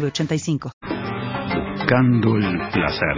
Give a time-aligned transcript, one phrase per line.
[0.00, 0.70] 906985.
[1.76, 3.16] Buscando el placer.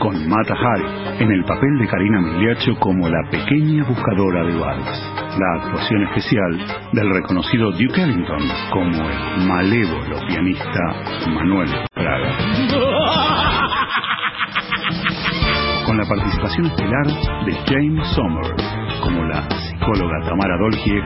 [0.00, 5.02] Con Mata Hari en el papel de Karina Migliaccio como la pequeña buscadora de bares.
[5.38, 6.58] La actuación especial
[6.92, 10.80] del reconocido Duke Ellington como el malévolo pianista
[11.28, 12.36] Manuel Praga.
[15.86, 17.06] Con la participación estelar
[17.44, 18.54] de James Sommer
[19.02, 21.02] como la psicóloga Tamara Dolgier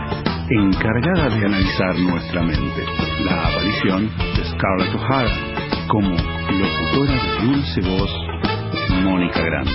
[0.51, 2.85] encargada de analizar nuestra mente.
[3.25, 8.11] La aparición de Scarlett O'Hara como locutora de dulce voz
[9.05, 9.71] Mónica Grande.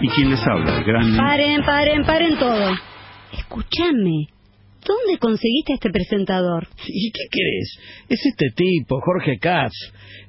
[0.00, 1.16] Y quien les habla, el gran...
[1.16, 2.72] Paren, paren, paren todo.
[3.34, 4.28] Escúchame.
[4.86, 6.68] ¿Dónde conseguiste este presentador?
[6.86, 7.78] ¿Y qué querés?
[8.08, 9.74] Es este tipo, Jorge Katz.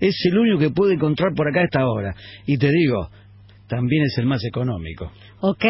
[0.02, 2.14] Es el único que pude encontrar por acá a esta hora.
[2.46, 3.10] Y te digo,
[3.70, 5.10] también es el más económico.
[5.42, 5.64] Ok,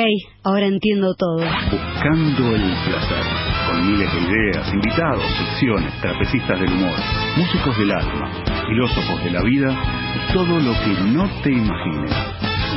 [0.44, 1.38] ahora entiendo todo.
[1.38, 3.24] Buscando el placer.
[3.68, 6.96] Con miles de ideas, invitados, secciones, trapecistas del humor,
[7.38, 8.32] músicos del alma,
[8.68, 9.72] filósofos de la vida
[10.16, 12.12] y todo lo que no te imagines.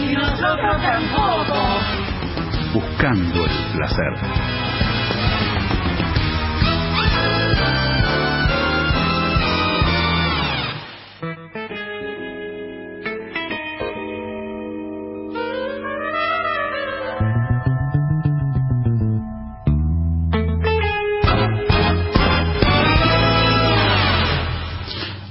[0.06, 1.62] Y nosotros tampoco.
[2.74, 5.21] Buscando el placer.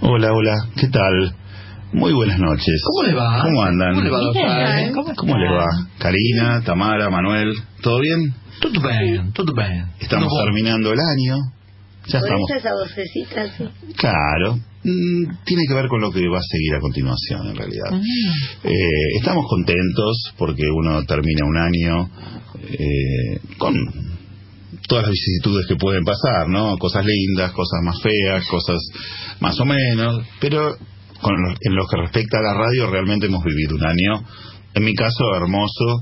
[0.02, 1.36] Hola, hola, ¿qué tal?
[1.94, 2.82] Muy buenas noches.
[2.84, 3.42] ¿Cómo le va?
[3.44, 3.94] ¿Cómo andan?
[3.94, 4.92] ¿Cómo le va, eh?
[5.16, 5.66] ¿Cómo les va?
[6.00, 8.34] Karina, Tamara, Manuel, ¿todo bien?
[8.62, 9.86] Todo bien, todo bien.
[10.00, 11.38] Estamos No, terminando el año.
[12.08, 12.52] Ya Por estamos.
[12.58, 13.94] esa vocecita así.
[13.96, 14.56] Claro.
[14.84, 18.02] Mm, Tiene que ver con lo que va a seguir a continuación, en realidad.
[18.64, 22.10] Eh, estamos contentos porque uno termina un año
[22.64, 23.76] eh, con
[24.88, 26.78] todas las vicisitudes que pueden pasar, ¿no?
[26.78, 28.78] Cosas lindas, cosas más feas, cosas
[29.40, 30.76] más o menos, pero
[31.22, 34.26] con lo- en lo que respecta a la radio realmente hemos vivido un año,
[34.74, 36.02] en mi caso, hermoso,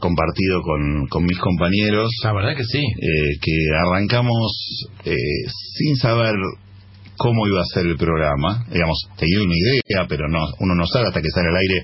[0.00, 2.78] compartido con, con mis compañeros, La verdad que sí.
[2.78, 3.52] eh, que
[3.86, 5.14] arrancamos eh,
[5.76, 6.34] sin saber
[7.16, 11.08] cómo iba a ser el programa, digamos, tenía una idea, pero no, uno no sabe
[11.08, 11.82] hasta que sale al aire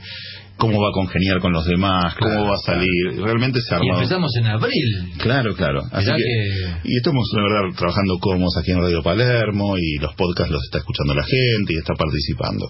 [0.56, 3.76] cómo va a congeniar con los demás, cómo Claro, va a salir, realmente se Y
[3.76, 3.94] armó.
[3.98, 5.12] empezamos en abril.
[5.18, 5.82] Claro, claro.
[5.92, 9.98] Así Mirá que, que- Y estamos, la verdad, trabajando cómodos aquí en Radio Palermo y
[10.00, 12.66] los podcasts los está escuchando la gente y está participando.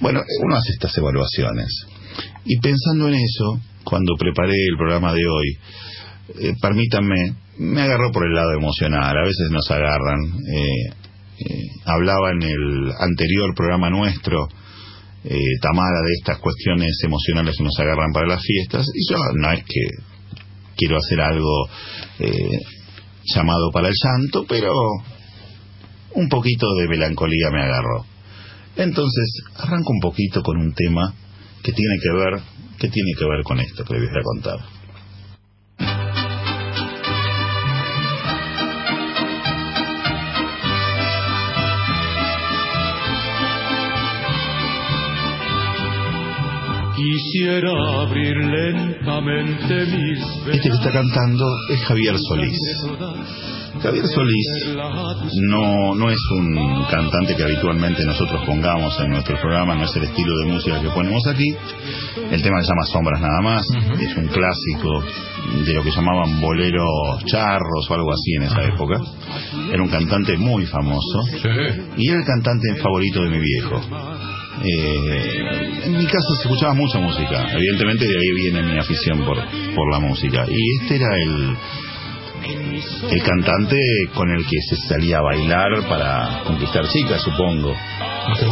[0.00, 1.68] Bueno, uno hace estas evaluaciones.
[2.44, 5.58] Y pensando en eso, cuando preparé el programa de hoy,
[6.40, 10.18] eh, permítanme, me agarró por el lado emocional, a veces nos agarran.
[10.54, 10.92] eh,
[11.38, 11.44] eh,
[11.86, 14.48] hablaba en el anterior programa nuestro,
[15.24, 19.52] eh, Tamara, de estas cuestiones emocionales que nos agarran para las fiestas, y yo no
[19.52, 20.12] es que
[20.76, 21.68] quiero hacer algo
[22.18, 22.58] eh,
[23.34, 24.72] llamado para el llanto, pero
[26.14, 28.04] un poquito de melancolía me agarró.
[28.76, 31.14] Entonces, arranco un poquito con un tema
[31.62, 32.40] que tiene que ver,
[32.78, 34.81] que tiene que ver con esto que les voy a contar.
[47.02, 50.20] Quisiera abrir lentamente mis
[50.54, 52.58] Este que está cantando es Javier Solís.
[53.82, 54.46] Javier Solís
[55.50, 60.04] no, no es un cantante que habitualmente nosotros pongamos en nuestro programa, no es el
[60.04, 61.56] estilo de música que ponemos aquí.
[62.30, 63.66] El tema se llama Sombras nada más,
[63.98, 65.04] es un clásico
[65.66, 69.00] de lo que llamaban boleros charros o algo así en esa época.
[69.72, 71.20] Era un cantante muy famoso
[71.96, 74.31] y era el cantante favorito de mi viejo.
[74.60, 79.38] Eh, en mi casa se escuchaba mucha música, evidentemente de ahí viene mi afición por,
[79.74, 80.44] por la música.
[80.48, 81.56] Y este era el,
[83.10, 83.76] el cantante
[84.14, 87.74] con el que se salía a bailar para conquistar chicas, supongo.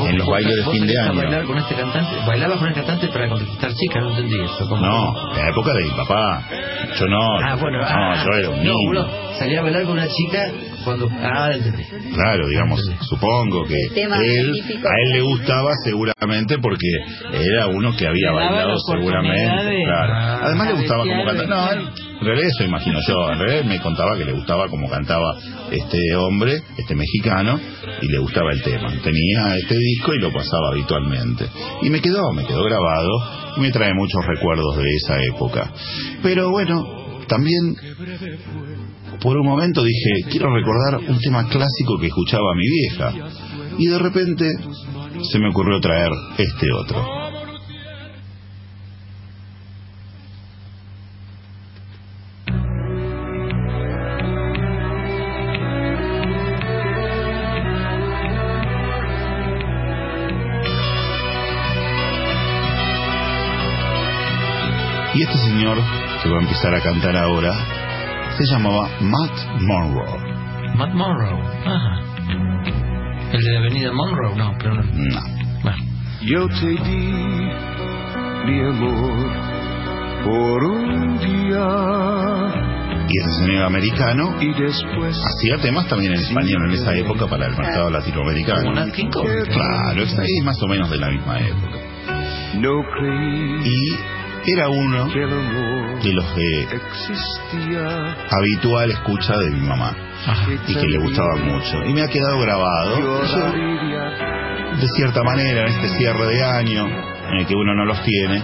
[0.08, 1.14] En los bailes de ¿Vos fin de año.
[1.14, 2.16] bailar con este cantante?
[2.26, 4.02] ¿Bailabas con el cantante para conquistar chicas?
[4.02, 4.68] No entendí eso.
[4.68, 4.84] ¿cómo?
[4.84, 6.42] No, en la época de mi papá.
[6.98, 7.38] Yo no.
[7.46, 7.78] Ah, bueno.
[7.78, 8.74] no, ah, yo era un no, niño.
[8.90, 9.06] uno
[9.38, 10.52] salía a bailar con una chica
[10.84, 11.08] cuando...
[11.10, 11.50] Ah.
[12.14, 16.86] Claro, digamos, supongo que él, a él le gustaba seguramente porque
[17.32, 19.82] era uno que había bailado seguramente.
[19.84, 20.12] claro.
[20.12, 21.48] Ah, Además le gustaba como cantar.
[21.48, 21.88] No, él
[22.20, 23.32] En realidad eso imagino yo.
[23.32, 25.36] En realidad me contaba que le gustaba como cantaba
[25.70, 27.58] este hombre, este mexicano,
[28.02, 28.90] y le gustaba el tema.
[29.02, 31.46] Tenía este disco y lo pasaba habitualmente.
[31.82, 35.72] Y me quedó, me quedó grabado y me trae muchos recuerdos de esa época.
[36.22, 37.76] Pero bueno, también
[39.20, 43.12] por un momento dije, quiero recordar un tema clásico que escuchaba mi vieja.
[43.78, 44.46] Y de repente
[45.30, 47.04] se me ocurrió traer este otro.
[65.12, 65.76] Y este señor
[66.22, 67.89] que va a empezar a cantar ahora
[68.44, 70.74] se llamaba Matt Monroe.
[70.76, 71.42] Matt Monroe.
[71.66, 72.00] Ajá.
[73.32, 74.82] El de la avenida Monroe, no, pero no.
[74.82, 75.20] No.
[75.62, 75.84] Bueno.
[76.22, 77.50] Yo te di
[78.46, 79.30] mi amor
[80.24, 81.66] por un día
[83.08, 87.46] Y ese señor americano y después hacía temas también en español en esa época para
[87.46, 88.92] el mercado latinoamericano.
[88.92, 89.42] King Cole.
[89.48, 91.78] Claro, es ahí más o menos de la misma época.
[92.58, 96.24] no creí Y era uno que de los
[96.72, 98.16] existía.
[98.30, 99.94] habitual escucha de mi mamá
[100.26, 100.46] Ajá.
[100.66, 101.84] y que le gustaba mucho.
[101.84, 103.22] Y me ha quedado grabado.
[104.80, 108.42] De cierta manera, en este cierre de año, en el que uno no los tiene,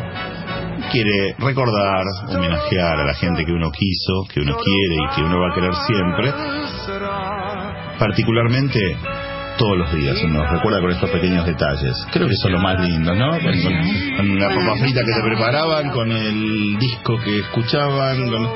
[0.91, 5.41] quiere recordar, homenajear a la gente que uno quiso, que uno quiere y que uno
[5.41, 6.33] va a querer siempre,
[7.99, 8.79] particularmente
[9.57, 10.17] todos los días.
[10.25, 11.95] Uno recuerda con estos pequeños detalles.
[12.13, 13.31] Creo que son lo más lindo, ¿no?
[13.31, 18.31] Con, con- con la papa frita que se preparaban, con el disco que escuchaban.
[18.31, 18.49] Con...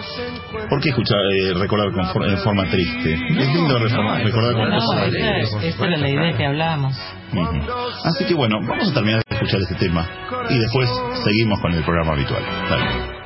[0.68, 3.14] ¿Por qué escuchar, eh, recordar con for- en forma triste?
[3.14, 5.56] es lindo reforma- recordar con No, cosas esa, alegres.
[5.62, 6.94] esa era la idea que hablábamos.
[8.04, 10.06] Así que bueno, vamos a terminar de escuchar este tema
[10.50, 10.88] y después
[11.24, 12.42] seguimos con el programa habitual.
[12.68, 13.20] Dale.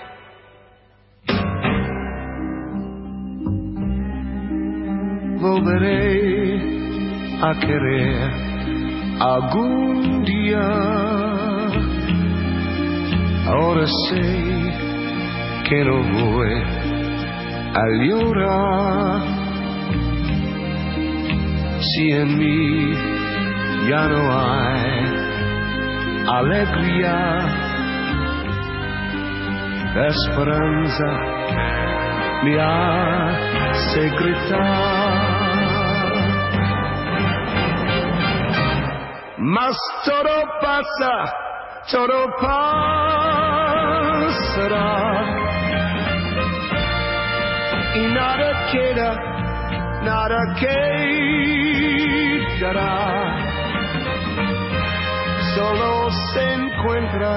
[5.40, 6.73] volveré
[7.42, 8.31] a querer
[9.20, 10.60] algum dia.
[13.46, 14.72] Ora sei
[15.69, 16.84] que não vou é
[17.76, 17.82] a
[18.14, 19.20] ora,
[21.81, 22.94] Se em mim
[23.88, 24.75] já não há
[26.38, 27.19] alegria,
[30.08, 31.08] esperança
[32.44, 33.32] me há
[33.92, 35.03] secretar.
[39.46, 39.76] Mas
[40.06, 41.14] todo pasa,
[41.93, 42.81] todo pasará.
[47.94, 49.11] Y nada queda,
[50.02, 51.37] nada quedará.
[55.55, 57.32] Solo se encuentra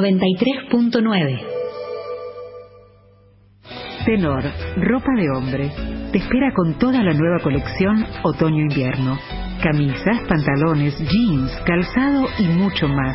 [0.00, 1.40] 93.9
[4.06, 4.42] Tenor,
[4.76, 5.70] ropa de hombre.
[6.10, 9.18] Te espera con toda la nueva colección otoño-invierno.
[9.62, 13.14] Camisas, pantalones, jeans, calzado y mucho más.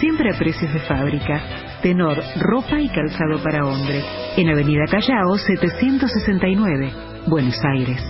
[0.00, 1.38] Siempre a precios de fábrica.
[1.82, 4.02] Tenor, ropa y calzado para hombre.
[4.38, 6.92] En Avenida Callao 769,
[7.26, 8.00] Buenos Aires.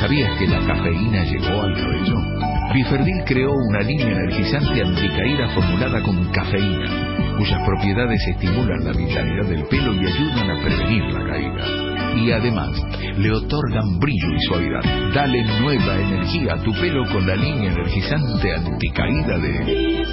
[0.00, 2.39] ¿Sabías que la cafeína llegó al cabello?
[2.72, 9.64] Biferdil creó una línea energizante anticaída formulada con cafeína, cuyas propiedades estimulan la vitalidad del
[9.64, 11.90] pelo y ayudan a prevenir la caída.
[12.14, 12.70] Y además,
[13.18, 14.82] le otorgan brillo y suavidad.
[15.12, 20.04] Dale nueva energía a tu pelo con la línea energizante anticaída de...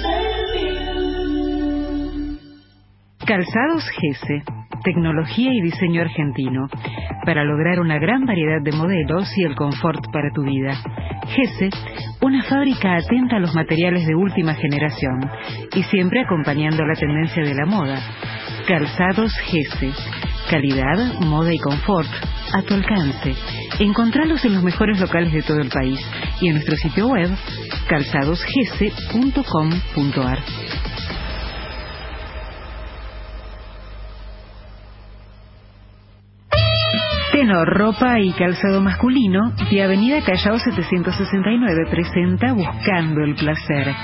[3.24, 4.42] Calzados Gese,
[4.82, 6.66] tecnología y diseño argentino,
[7.24, 10.74] para lograr una gran variedad de modelos y el confort para tu vida.
[11.28, 11.68] Gese,
[12.28, 15.18] una fábrica atenta a los materiales de última generación
[15.74, 17.98] y siempre acompañando la tendencia de la moda.
[18.66, 19.92] Calzados Gese.
[20.50, 22.08] Calidad, moda y confort
[22.52, 23.34] a tu alcance.
[23.78, 25.98] Encontralos en los mejores locales de todo el país
[26.40, 27.30] y en nuestro sitio web
[27.88, 30.38] calzadosgese.com.ar.
[37.64, 43.94] Ropa y Calzado Masculino de Avenida Callao 769 presenta Buscando el Placer.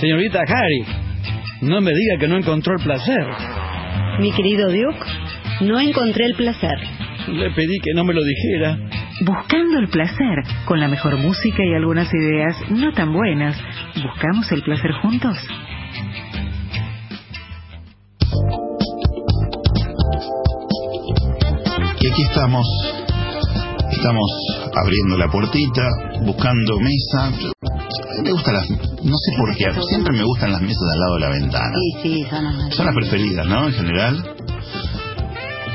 [0.00, 0.84] Señorita Harry,
[1.62, 3.26] no me diga que no encontró el placer.
[4.20, 5.06] Mi querido Duke,
[5.60, 6.76] no encontré el placer.
[7.28, 8.78] Le pedí que no me lo dijera.
[9.20, 13.56] Buscando el placer, con la mejor música y algunas ideas no tan buenas.
[14.02, 15.38] ¿Buscamos el placer juntos?
[22.02, 22.66] Y aquí estamos,
[23.92, 24.30] estamos
[24.74, 25.88] abriendo la puertita,
[26.24, 27.30] buscando mesa.
[28.24, 31.20] Me gustan las, no sé por qué, siempre me gustan las mesas al lado de
[31.20, 31.72] la ventana.
[32.02, 33.68] Sí, sí, son las Son las preferidas, ¿no?
[33.68, 34.34] En general.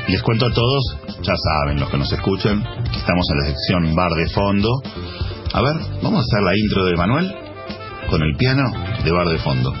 [0.08, 3.94] Les cuento a todos, ya saben los que nos escuchan, que estamos en la sección
[3.94, 4.68] bar de fondo.
[5.54, 7.34] A ver, vamos a hacer la intro de Manuel
[8.10, 8.70] con el piano
[9.02, 9.72] de bar de fondo.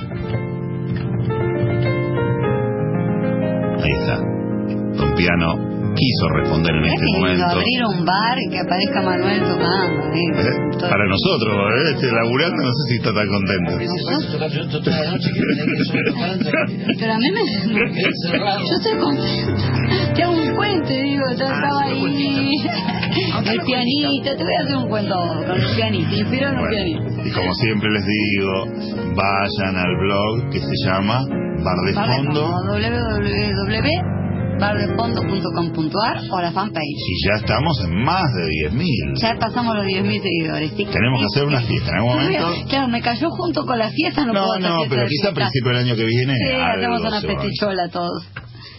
[3.82, 4.16] Ahí está.
[4.96, 5.67] Don Piano
[5.98, 7.44] quiso responder en este momento.
[7.44, 10.14] abrir un bar y que aparezca Manuel tocando.
[10.14, 10.22] ¿eh?
[10.38, 11.90] Eh, Para nosotros, ¿eh?
[11.94, 13.72] este laburando, no sé si está tan contento.
[16.98, 17.42] Pero a mí me...
[17.74, 20.14] Yo estoy contenta.
[20.14, 22.54] Te hago un cuento y digo, estaba ahí.
[23.44, 25.14] El pianista, te voy a hacer un cuento
[25.46, 26.14] con el pianista.
[26.16, 27.22] Inspiró en un pianista.
[27.24, 28.66] Y como siempre les digo,
[29.14, 32.78] vayan al blog que se llama Bar de Fondo fondo,
[34.58, 36.82] www.bardefondo.com.ar o la fanpage.
[36.84, 39.14] y ya estamos en más de 10.000.
[39.20, 40.72] Ya pasamos los 10.000 seguidores.
[40.76, 40.84] ¿sí?
[40.84, 42.68] Tenemos que hacer una fiesta en algún momento.
[42.68, 45.28] Claro, me cayó junto con la fiesta, no, puedo No, hacer no, fiesta pero quizá
[45.30, 46.34] a principio del año que viene.
[46.34, 48.26] Sí, algo hacemos una a festichola todos.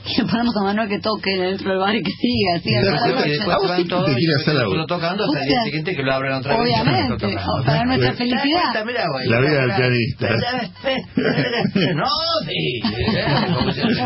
[0.09, 3.21] Y le ponemos a Manuel que toque dentro del bar y que siga, siga toda
[3.21, 6.57] la Y después van todos y tocando hasta el día siguiente que lo abran otra
[6.57, 6.61] vez.
[6.61, 8.73] Obviamente, para nuestra felicidad.
[9.25, 10.29] La vida del pianista.
[11.95, 12.07] No,
[12.47, 12.81] sí.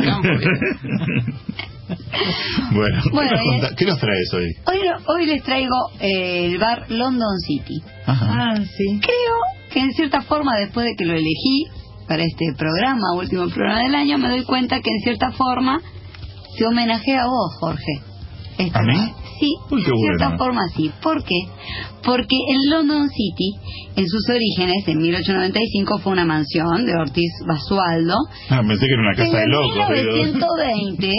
[0.03, 0.29] campo,
[2.71, 3.31] Bueno, ¿qué, Bueno,
[3.61, 4.47] nos qué nos traes hoy?
[4.67, 7.81] Hoy, hoy les traigo eh, el bar London City.
[8.05, 8.55] Ajá.
[8.77, 8.99] sí.
[9.01, 9.37] Creo
[9.71, 11.67] que en cierta forma, después de que lo elegí
[12.07, 15.81] para este programa, último programa del año, me doy cuenta que en cierta forma
[16.57, 17.93] te homenajea a vos, Jorge.
[18.73, 19.13] ¿A mí?
[19.39, 20.37] Sí, Uy, en cierta bueno.
[20.37, 20.91] forma sí.
[21.01, 21.35] ¿Por qué?
[22.03, 23.55] Porque el London City,
[23.95, 28.15] en sus orígenes, en 1895, fue una mansión de Ortiz Basualdo,
[28.49, 29.73] Ah, pensé que era una casa de en locos.
[29.75, 30.11] digo.
[30.11, 31.15] 1920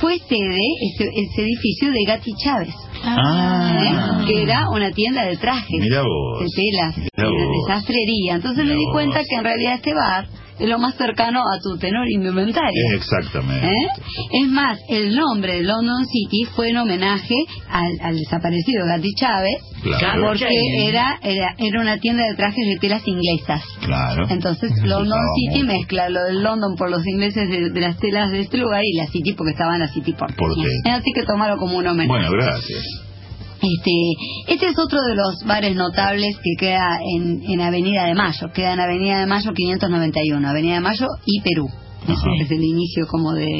[0.00, 0.60] fue sede
[0.94, 3.80] ese, ese edificio de Gatti Chávez, Ah,
[4.22, 4.26] ¿eh?
[4.28, 6.50] que era una tienda de trajes, mira de vos.
[6.54, 7.66] telas, de, de vos.
[7.66, 8.36] sastrería.
[8.36, 8.92] Entonces me di vos.
[8.92, 12.82] cuenta que en realidad este bar es lo más cercano a tu tenor indumentario.
[12.94, 13.66] Exactamente.
[13.66, 13.86] ¿Eh?
[14.42, 17.34] Es más, el nombre de London City fue en homenaje
[17.70, 20.48] al, al desaparecido Gatti Chávez, Claro, porque
[20.88, 23.62] era, era era una tienda de trajes de telas inglesas.
[23.80, 24.26] claro.
[24.28, 25.72] Entonces London City mucho.
[25.78, 28.96] mezcla lo del London por los ingleses de, de las telas de este lugar y
[28.96, 30.36] la City porque estaba en la City porteña.
[30.38, 30.96] Porteña.
[30.96, 32.08] Así que tomarlo como un homenaje.
[32.08, 32.82] Bueno, gracias.
[33.60, 38.52] Este, este es otro de los bares notables que queda en, en Avenida de Mayo.
[38.54, 41.68] Queda en Avenida de Mayo 591, Avenida de Mayo y Perú.
[42.04, 43.50] Ese es el inicio como de,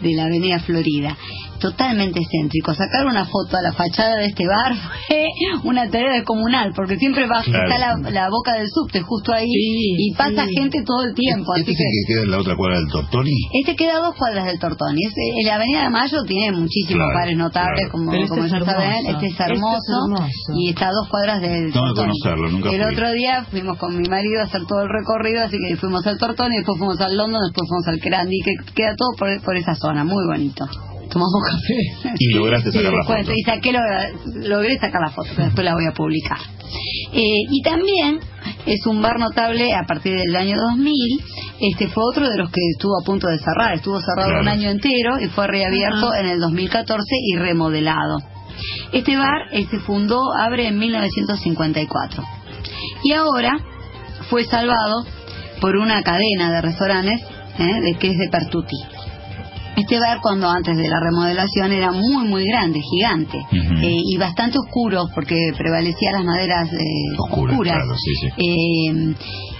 [0.00, 1.16] de la Avenida Florida.
[1.60, 2.72] Totalmente céntrico.
[2.74, 4.74] Sacar una foto a la fachada de este bar
[5.08, 5.26] fue
[5.64, 7.68] una tarea descomunal, porque siempre va, Claro.
[7.68, 11.54] está la, la boca del subte justo ahí y pasa gente todo el tiempo.
[11.56, 13.30] ¿Este Así es el que que queda en la otra cuadra del Tortoni?
[13.60, 15.00] este queda a dos cuadras del Tortoni.
[15.06, 17.92] Es- en la Avenida de Mayo tiene muchísimos Claro, bares notables, claro.
[17.92, 18.72] como, este como ya hermoso.
[18.72, 19.06] saben.
[19.06, 20.52] Este es Este es hermoso, hermoso.
[20.56, 22.12] y está a dos cuadras del Tengo Tortoni.
[22.20, 22.92] conocerlo, nunca El fui.
[22.94, 26.18] otro día fuimos con mi marido a hacer todo el recorrido, así que fuimos al
[26.18, 29.74] Tortoni, después fuimos al London, después fuimos al Crandi, que queda todo por, por esa
[29.74, 30.66] zona, muy bonito.
[31.10, 32.14] Tomamos café.
[32.18, 33.32] Y lograste sacar Sí, la foto.
[33.34, 36.38] Y saqué, lo- logré sacar la foto, que después la voy a publicar.
[37.12, 38.20] Eh, y también
[38.66, 40.92] es un bar notable a partir del año 2000.
[41.60, 43.74] Este fue otro de los que estuvo a punto de cerrar.
[43.74, 44.42] Estuvo cerrado Claro.
[44.42, 48.18] un año entero y fue reabierto en el 2014 y remodelado.
[48.92, 52.22] Este bar eh, se fundó, abre en 1954.
[53.04, 53.58] Y ahora
[54.28, 55.04] fue salvado
[55.60, 57.20] por una cadena de restaurantes
[57.58, 57.80] ¿eh?
[57.80, 58.76] de que es de Pertuti.
[59.78, 64.58] Este bar cuando antes de la remodelación era muy muy grande, gigante eh, y bastante
[64.58, 66.78] oscuro porque prevalecían las maderas eh,
[67.18, 67.74] Oscuras, oscuras.
[67.74, 68.28] claro, sí, sí.
[68.36, 69.14] Eh,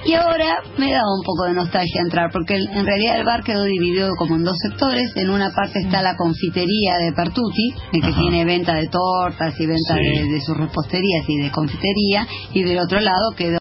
[0.06, 3.42] y ahora me da un poco de nostalgia entrar porque el- en realidad el bar
[3.42, 5.10] quedó dividido como en dos sectores.
[5.16, 8.20] En una parte está la confitería de Pertuti, que Ajá.
[8.20, 10.00] tiene venta de tortas y venta Sí.
[10.22, 12.26] de, de sus reposterías y de confitería.
[12.54, 13.58] Y del otro lado quedó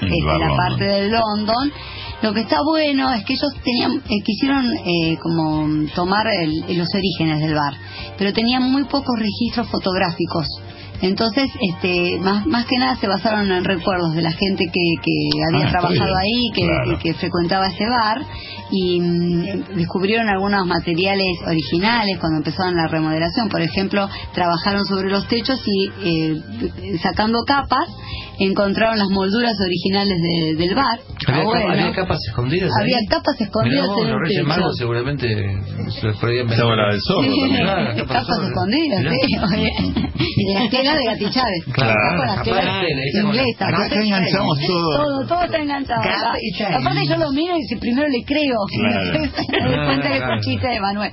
[0.00, 1.72] este, la parte del London
[2.22, 6.88] Lo que está bueno es que ellos tenían, eh, quisieron eh, como tomar el- los
[6.94, 7.74] orígenes del bar,
[8.18, 10.46] pero tenían muy pocos registros fotográficos.
[11.02, 15.42] Entonces, este, más, más que nada se basaron en recuerdos de la gente que, que
[15.52, 16.98] había Ah, trabajado ahí, que, Claro.
[16.98, 18.22] que frecuentaba ese bar,
[18.70, 23.48] y mm, descubrieron algunos materiales originales cuando empezaron la remodelación.
[23.48, 27.88] Por ejemplo, trabajaron sobre los techos y eh, sacando capas
[28.38, 30.98] encontraron las molduras originales de- del bar.
[31.26, 31.72] Había, Ah, capa- bueno.
[31.72, 32.70] había capas escondidas.
[32.76, 32.82] ahí.
[32.92, 34.48] Había capas escondidas Mirá vos, en los el Reyes techo.
[34.48, 35.26] Magos seguramente
[36.00, 36.50] se les podían.
[36.50, 38.48] Estaba la del zorro Sí, capas sobre.
[38.48, 39.66] escondidas, sí.
[40.38, 41.64] Y de las telas de Gati Chávez.
[41.72, 43.68] Claro, las telas inglesas.
[43.68, 44.96] Acá, enganchamos todo.
[44.96, 46.02] Todo, todo está enganchado.
[46.78, 48.55] Aparte yo lo miro y si primero le creo.
[48.80, 49.86] Claro.
[49.86, 51.12] Cuenta que un chiste de Manuel.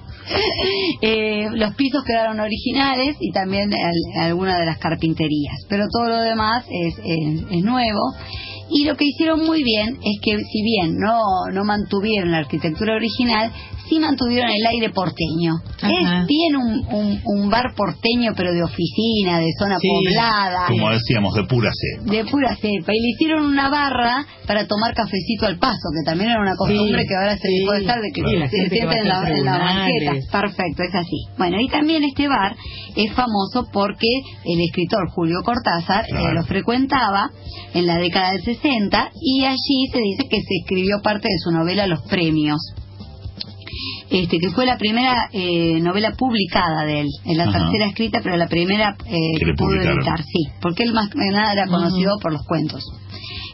[1.02, 5.56] Eh, los pisos quedaron originales y también al- algunas de las carpinterías.
[5.70, 8.00] Pero todo lo demás es, es- es nuevo.
[8.74, 11.22] Y lo que hicieron muy bien es que si bien no,
[11.54, 13.52] no mantuvieron la arquitectura original,
[13.88, 15.54] sí mantuvieron el aire porteño.
[15.82, 16.22] Ajá.
[16.22, 20.68] Es bien un, un, un bar porteño, pero de oficina, de zona Sí, poblada.
[20.70, 22.12] Como decíamos, de pura cepa.
[22.12, 22.92] De pura cepa.
[22.94, 27.02] Y le hicieron una barra para tomar cafecito al paso, que también era una costumbre
[27.02, 27.60] Sí, que ahora se sí.
[27.60, 30.14] dejó de estar, de que Sí, se a sienten en la, en la banqueta.
[30.42, 31.18] Perfecto, es así.
[31.38, 32.56] Bueno, y también este bar
[32.96, 34.08] es famoso porque
[34.46, 36.34] el escritor Julio Cortázar eh, Claro.
[36.34, 37.30] lo frecuentaba
[37.74, 38.63] en la década del 60
[39.22, 42.60] y allí se dice que se escribió parte de su novela Los Premios.
[44.10, 47.60] Este, que fue la primera eh, novela publicada de él, es la Ajá.
[47.60, 51.54] tercera escrita, pero la primera eh, Que pudo editar, sí, porque él más que nada
[51.54, 52.84] era conocido por los cuentos.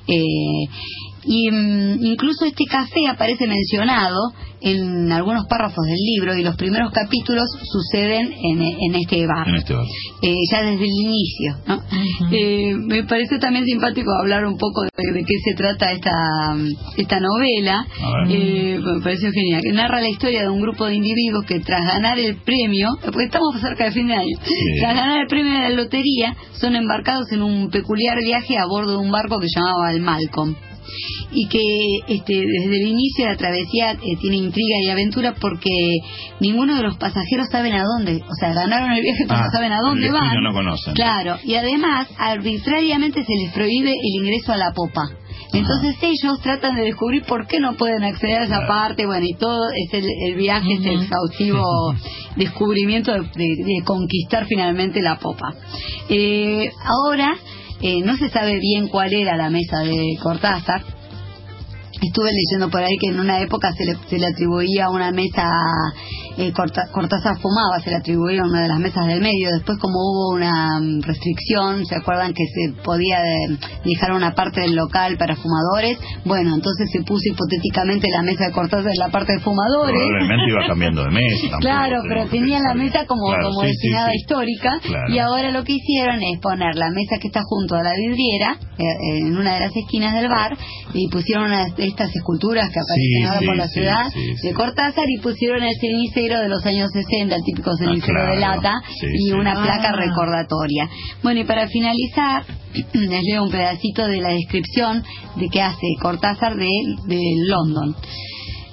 [0.08, 0.68] Eh,
[1.32, 4.18] y mm, incluso este café aparece mencionado
[4.62, 9.56] en algunos párrafos del libro y los primeros capítulos suceden en, en este bar, En
[9.56, 9.86] este bar.
[10.24, 11.56] eh, ya desde el inicio.
[11.68, 11.80] ¿no?
[12.32, 16.12] Eh, me parece también simpático hablar un poco de, de qué se trata esta,
[16.98, 17.86] esta novela.
[18.28, 19.62] Eh, me pareció genial.
[19.62, 23.26] Que narra la historia de un grupo de individuos que tras ganar el premio, porque
[23.26, 24.54] estamos cerca de fin de año, Sí.
[24.82, 28.92] tras ganar el premio de la lotería, son embarcados en un peculiar viaje a bordo
[28.94, 30.56] de un barco que se llamaba el Malcolm
[31.32, 35.70] y que este, desde el inicio de la travesía eh, tiene intriga y aventura porque
[36.40, 39.52] ninguno de los pasajeros saben a dónde, o sea, ganaron el viaje pero Ah, no
[39.52, 40.44] saben a dónde van.
[40.44, 40.94] no conocen.
[40.94, 45.04] Claro, y además arbitrariamente se les prohíbe el ingreso a la popa.
[45.52, 48.68] Entonces ellos tratan de descubrir por qué no pueden acceder a esa Claro.
[48.68, 51.64] parte, bueno, y todo es el, el viaje, es el exhaustivo
[52.36, 55.54] descubrimiento de, de- de conquistar finalmente la popa.
[56.10, 57.36] Eh, ahora,
[57.82, 60.84] eh, no se sabe bien cuál era la mesa de Cortázar,
[62.02, 65.44] Estuve leyendo por ahí que en una época se le, se le atribuía una mesa,
[66.38, 69.50] eh, Corta- Cortázar fumaba, se le atribuía una de las mesas del medio.
[69.54, 74.62] Después, como hubo una mm, restricción, ¿se acuerdan que se podía eh, dejar una parte
[74.62, 75.98] del local para fumadores?
[76.24, 79.94] Bueno, entonces se puso hipotéticamente la mesa de Cortázar en la parte de fumadores.
[79.96, 81.42] Probablemente iba cambiando de mesa.
[81.52, 84.18] tampoco Claro, pero tenemos que tenía la mesa como, Claro, como sí, destinada sí.
[84.22, 85.14] histórica Claro.
[85.14, 88.58] y ahora lo que hicieron es poner la mesa que está junto a la vidriera
[88.80, 90.58] en una de las esquinas del bar
[90.94, 94.10] y pusieron unas de estas esculturas que aparecen Sí, ahora sí, por la sí, ciudad
[94.14, 94.48] sí, sí.
[94.48, 98.34] de Cortázar y pusieron el cenicero de los años 60, el típico cenicero claro.
[98.34, 99.32] de lata Sí, y sí.
[99.34, 99.96] una placa Ah.
[99.96, 100.90] recordatoria.
[101.24, 102.44] Bueno, y para finalizar,
[102.94, 105.04] les leo un pedacito de la descripción
[105.36, 106.70] de que hace Cortázar de,
[107.08, 107.96] de London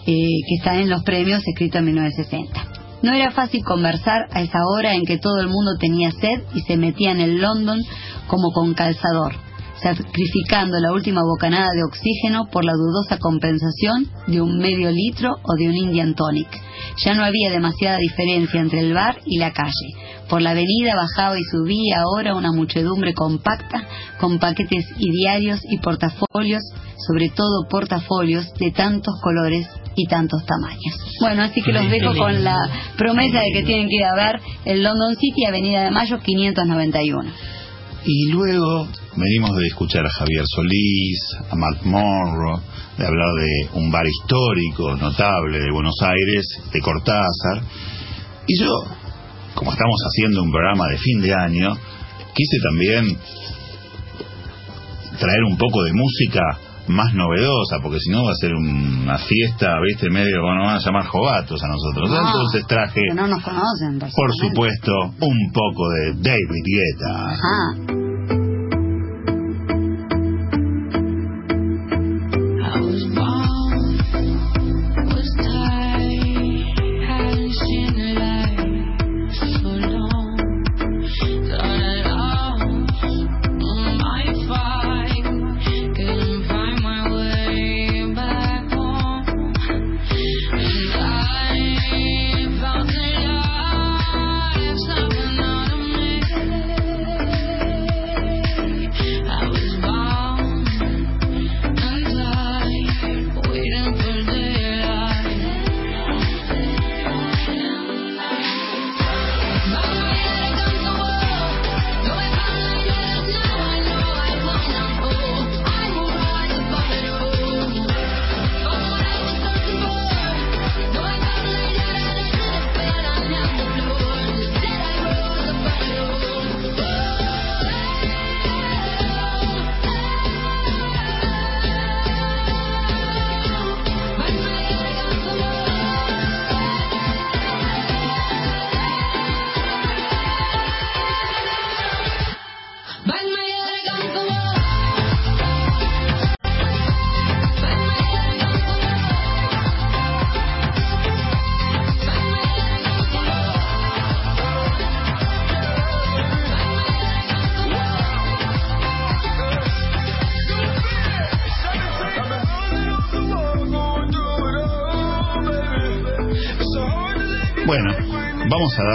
[0.06, 0.12] eh,
[0.48, 2.72] que está en los premios escrito en 1960.
[3.02, 6.60] No era fácil conversar a esa hora en que todo el mundo tenía sed y
[6.62, 7.78] se metía en el London
[8.26, 9.34] como con calzador,
[9.82, 15.54] sacrificando la última bocanada de oxígeno por la dudosa compensación de un medio litro o
[15.56, 16.48] de un Indian Tonic.
[17.04, 19.94] Ya no había demasiada diferencia entre el bar y la calle.
[20.28, 23.86] Por la avenida bajaba y subía ahora una muchedumbre compacta
[24.18, 26.62] con paquetes y diarios y portafolios,
[27.06, 30.96] sobre todo portafolios de tantos colores y tantos tamaños.
[31.20, 32.56] Bueno, así que los dejo con la
[32.96, 37.30] promesa de que tienen que ir a ver el London City, Avenida de Mayo 591.
[38.04, 42.60] Y luego venimos de escuchar a Javier Solís, a Mark Monroe,
[42.98, 47.62] de hablar de un bar histórico notable de Buenos Aires, de Cortázar.
[48.46, 48.70] Y yo,
[49.54, 51.68] como estamos haciendo un programa de fin de año,
[52.34, 53.18] quise también
[55.18, 56.42] traer un poco de música
[56.88, 60.78] más novedosa, porque si no va a ser una fiesta, viste, medio, bueno, van a
[60.78, 62.10] llamar jovatos a nosotros.
[62.10, 67.30] No, Entonces traje, no nos conocen, por supuesto, un poco de David Guetta.
[67.30, 68.05] Ajá.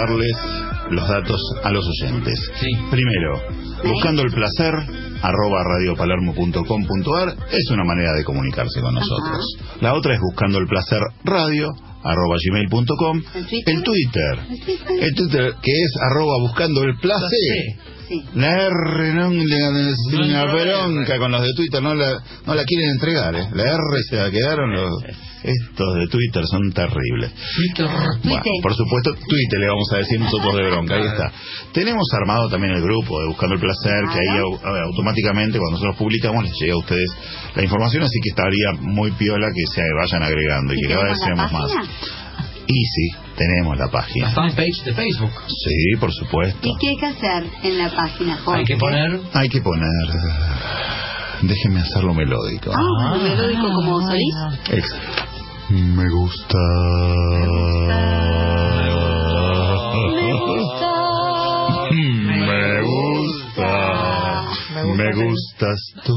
[0.06, 0.36] Darles
[0.90, 2.38] los datos a los oyentes.
[2.90, 3.40] Primero,
[3.84, 4.74] buscando el placer,
[5.22, 9.56] arroba radiopalermo.com.ar es una manera de comunicarse con nosotros.
[9.80, 11.68] La otra es buscando el placer radio,
[12.02, 13.22] arroba gmail.com.
[13.66, 14.38] El Twitter,
[15.00, 17.92] el Twitter que es arroba buscando el placer.
[18.34, 22.64] La R no le es una bronca con los de Twitter, no la, no la
[22.64, 23.48] quieren entregar, ¿eh?
[23.54, 24.92] La R se la quedaron los...
[25.42, 27.32] Estos de Twitter son terribles.
[28.22, 31.32] Bueno, por supuesto, Twitter le vamos a decir nosotros de bronca, ahí está.
[31.72, 35.96] Tenemos armado también el grupo de Buscando el Placer, que ahí eh, automáticamente cuando nosotros
[35.96, 37.10] publicamos les llega a ustedes
[37.56, 41.18] la información, así que estaría muy piola que se vayan agregando y que cada vez
[41.24, 41.70] seamos más.
[42.68, 44.30] Y sí, tenemos la página.
[44.30, 45.32] fanpage de Facebook.
[45.48, 46.68] Sí, por supuesto.
[46.68, 48.60] ¿Y qué hay que hacer en la página, Jorge?
[48.60, 49.20] Hay que poner.
[49.34, 49.88] Hay que poner...
[51.42, 52.70] Déjenme hacerlo melódico.
[52.72, 54.34] Ah, melódico como Solís.
[54.70, 54.94] Ex-
[55.72, 56.58] Me gusta.
[61.90, 63.70] Me gusta.
[64.94, 66.12] Me gustas tú.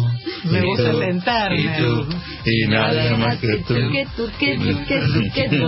[0.51, 1.61] Me gusta sentarme.
[1.61, 2.05] Y tú.
[2.45, 3.75] Y nada más que tú.
[3.75, 5.55] Que tú, que tú, que tú, que tú.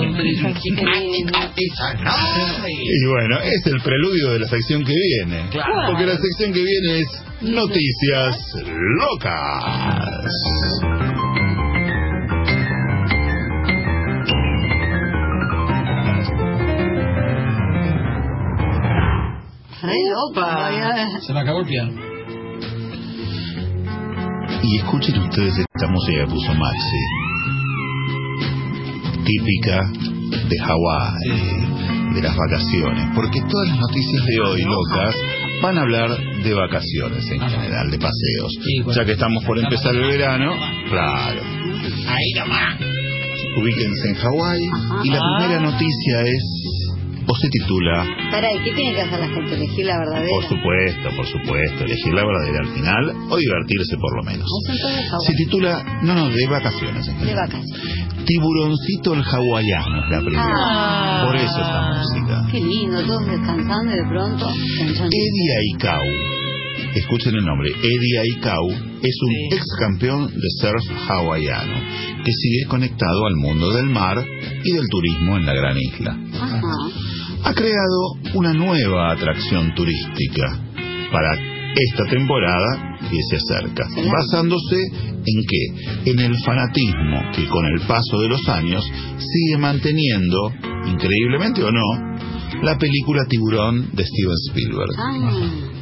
[2.67, 5.49] Y bueno, es el preludio de la sección que viene.
[5.87, 7.07] Porque la sección que viene es
[7.41, 8.35] Noticias
[8.99, 9.63] Locas.
[19.93, 21.19] Loca.
[21.21, 21.91] Se me acabó el piano.
[24.63, 27.03] Y escuchen ustedes esta música que puso Maxi.
[29.23, 29.91] Típica
[30.49, 33.07] de Hawái, de las vacaciones.
[33.15, 35.15] Porque todas las noticias de hoy, locas,
[35.61, 36.09] van a hablar
[36.43, 38.95] de vacaciones en general, de paseos.
[38.95, 40.53] Ya que estamos por empezar el verano,
[40.89, 41.41] claro.
[42.07, 42.79] Ahí nomás.
[43.59, 44.61] Ubíquense en Hawái.
[45.03, 46.56] Y la primera noticia es,
[47.27, 49.55] o se titula, Para, ¿y qué tiene que hacer la gente?
[49.55, 50.29] Elegir la verdadera.
[50.29, 54.47] por supuesto, por supuesto, elegir la verdadera al final o divertirse por lo menos.
[55.25, 58.25] Se titula, no, no, de vacaciones en De vacaciones.
[58.25, 60.43] Tiburoncito el hawaiano es la primera.
[60.47, 61.23] Ah.
[61.25, 62.47] Por eso esta música.
[62.51, 64.49] Qué lindo, todos descansando y de pronto.
[64.49, 66.03] Eddie Aikau,
[66.95, 68.69] escuchen el nombre, Eddie Aikau
[69.01, 71.79] es un ex campeón de surf hawaiano
[72.23, 74.17] que sigue conectado al mundo del mar
[74.63, 76.17] y del turismo en la gran isla.
[76.33, 76.61] Ajá.
[77.47, 80.59] Ha creado una nueva atracción turística
[81.09, 87.87] para esta temporada que se acerca, basándose en que en el fanatismo que con el
[87.87, 88.83] paso de los años
[89.17, 90.51] sigue manteniendo,
[90.91, 94.91] increíblemente o no, la película Tiburón de Steven Spielberg.
[94.97, 95.76] Ah,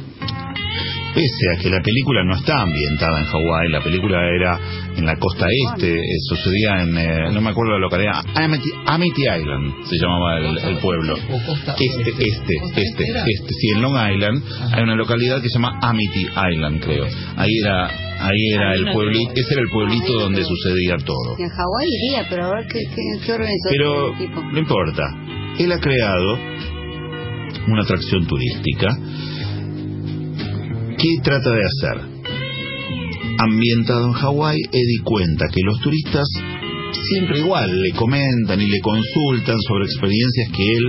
[1.16, 4.60] Pese a que la película no está ambientada en Hawái, la película era
[4.98, 9.22] en la costa este, eh, sucedía en, eh, no me acuerdo la localidad, Amity, Amity
[9.22, 11.16] Island se llamaba el, el pueblo.
[11.16, 14.42] Este, este, este, este, sí, en Long Island
[14.74, 17.06] hay una localidad que se llama Amity Island, creo.
[17.36, 17.86] Ahí era,
[18.20, 21.38] ahí era el pueblito, ese era el pueblito donde sucedía todo.
[21.38, 24.14] en Hawái iría, pero a ver qué, qué, Pero
[24.52, 25.02] no importa.
[25.58, 26.38] Él ha creado
[27.68, 28.88] una atracción turística
[30.98, 32.08] ¿Qué trata de hacer?
[33.38, 36.24] Ambientado en Hawái, Eddie cuenta que los turistas
[37.10, 40.84] siempre igual le comentan y le consultan sobre experiencias que él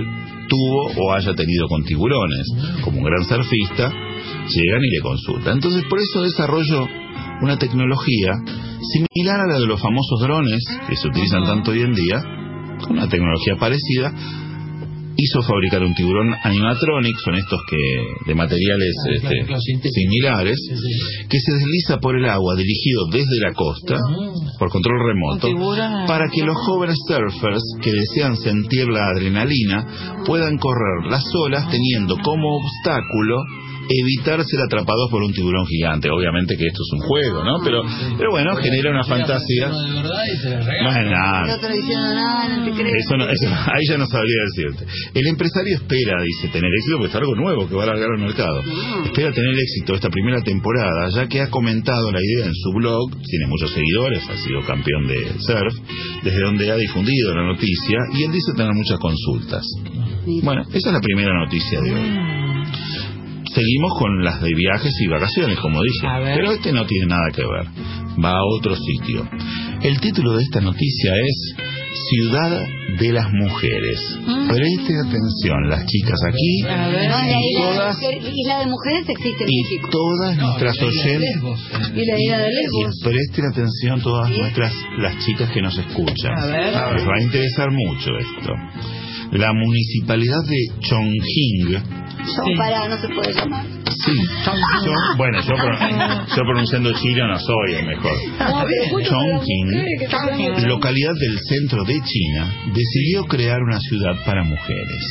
[0.48, 2.46] tuvo o haya tenido con tiburones.
[2.82, 5.54] Como un gran surfista, llegan y le consultan.
[5.56, 6.86] Entonces, por eso desarrolló
[7.42, 8.32] una tecnología
[8.80, 12.16] similar a la de los famosos drones que se utilizan tanto hoy en día,
[12.88, 14.14] una tecnología parecida,
[15.20, 17.76] hizo fabricar un tiburón animatronic, son estos que
[18.24, 20.56] de materiales este, similares,
[21.28, 23.96] que se desliza por el agua dirigido desde la costa
[24.60, 25.48] por control remoto
[26.06, 32.16] para que los jóvenes surfers que desean sentir la adrenalina puedan correr las olas teniendo
[32.22, 33.42] como obstáculo
[33.88, 36.08] evitar ser atrapados por un tiburón gigante.
[36.10, 37.58] Obviamente que esto es un juego, ¿no?
[37.64, 37.82] Pero,
[38.16, 39.68] pero bueno, genera una fantasía.
[39.68, 41.44] No es nada.
[41.44, 43.04] El otro diciendo, no, no te crees.
[43.04, 44.86] Eso no- eso- ahí ya no sabría decirte.
[45.14, 48.20] El empresario espera, dice, tener éxito, porque es algo nuevo que va a largar al
[48.22, 48.60] mercado.
[49.04, 53.10] Espera tener éxito esta primera temporada, ya que ha comentado la idea en su blog,
[53.22, 55.74] tiene muchos seguidores, ha sido campeón de surf,
[56.22, 59.64] desde donde ha difundido la noticia, y él dice tener muchas consultas.
[60.42, 62.18] Bueno, esa es la primera noticia de hoy.
[63.54, 66.06] Seguimos con las de viajes y vacaciones, como dije.
[66.34, 67.66] Pero este no tiene nada que ver.
[68.22, 69.28] Va a otro sitio.
[69.82, 71.54] El título de esta noticia es
[72.10, 72.66] Ciudad
[72.98, 74.18] de las Mujeres.
[74.48, 79.44] Presten atención, las chicas aquí No, la y isla, todas, de, isla de mujeres existe
[79.44, 79.88] en y México.
[79.90, 81.36] todas nuestras oyentes.
[81.94, 82.96] Y la isla de Lesbos.
[83.00, 86.38] Y presten atención todas nuestras las chicas que nos escuchan.
[86.38, 86.64] A ver.
[86.96, 88.52] Les va a interesar mucho esto.
[89.32, 93.64] La municipalidad de Chongqing Yo, pará, no se puede llamar.
[94.04, 94.12] Sí,
[94.84, 95.78] yo, bueno, yo, pro-
[96.36, 98.12] yo pronunciando chino no soy el mejor.
[99.04, 105.04] Chongqing, localidad del centro de China, decidió crear una ciudad para mujeres.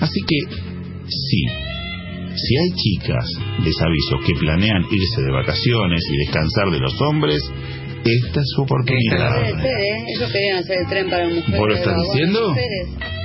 [0.00, 0.36] Así que,
[1.08, 1.42] sí,
[2.36, 3.24] si hay chicas,
[3.64, 7.40] les aviso, que planean irse de vacaciones y descansar de los hombres,
[8.26, 9.34] esta es su oportunidad.
[9.34, 10.04] Puede ser, ¿eh?
[10.16, 11.58] Ellos querían hacer el tren para mujeres.
[11.60, 12.54] ¿Vos lo estás diciendo?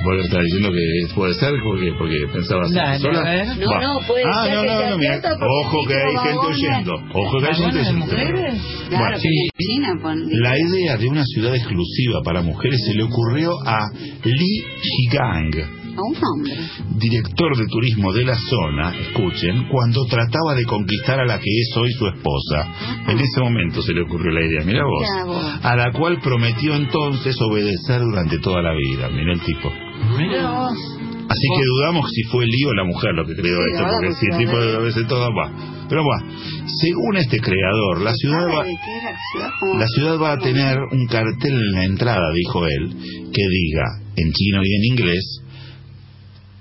[0.04, 3.20] ¿Vos lo estás diciendo que puede ser porque, porque pensabas Dale, sola?
[3.20, 3.46] a ver.
[3.58, 6.46] No, no, puede ah, ser no, que no, sea no, mira, ojo que hay gente
[6.46, 6.94] oyendo.
[7.14, 8.06] Ojo que hay gente ¿Vagones de oyendo.
[8.06, 8.54] mujeres?
[8.88, 9.28] Claro, Sí.
[9.28, 13.52] que en China, pon- La idea de una ciudad exclusiva para mujeres se le ocurrió
[13.64, 13.78] a
[14.24, 16.52] Li Shigang, a un hombre.
[16.96, 21.76] director de turismo de la zona, escuchen, cuando trataba de conquistar a la que es
[21.76, 23.02] hoy su esposa.
[23.08, 27.36] En ese momento se le ocurrió la idea, mira vos, a la cual prometió entonces
[27.40, 29.08] obedecer durante toda la vida.
[29.08, 29.70] Mira el tipo.
[30.16, 31.02] Mira vos.
[31.32, 34.14] Así que dudamos si fue Lee o la mujer lo que creó Sí, esto, porque
[34.14, 35.50] si el tipo a veces todo va.
[35.88, 36.24] Pero va,
[36.66, 41.52] según este creador, la ciudad va, ¿Sabe de la ciudad va a tener un cartel
[41.52, 42.96] en la entrada, dijo él,
[43.32, 43.84] que diga
[44.16, 45.42] en chino y en inglés,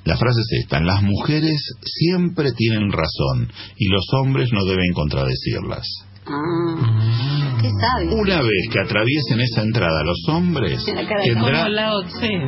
[0.04, 5.86] la frase es esta, las mujeres siempre tienen razón y los hombres no deben contradecirlas.
[6.28, 8.14] Ah, ¿qué sabe?
[8.14, 10.84] Una vez que atraviesen esa entrada los hombres,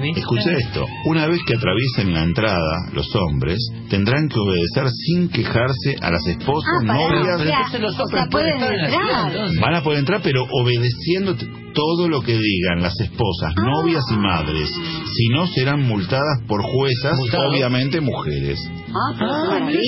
[0.01, 0.19] ¿viste?
[0.19, 3.57] Escucha esto, una vez que atraviesen la entrada, los hombres
[3.89, 8.25] tendrán que obedecer sin quejarse a las esposas, Ah, novias, o sea, los o sea,
[8.29, 9.33] pueden entrar.
[9.59, 11.35] van a poder entrar, pero obedeciendo
[11.73, 14.69] todo lo que digan las esposas, novias y madres.
[14.69, 17.17] Si no, serán multadas por juezas,
[17.49, 18.59] obviamente mujeres.
[18.95, 19.79] Ah, pero Ah, maravilla.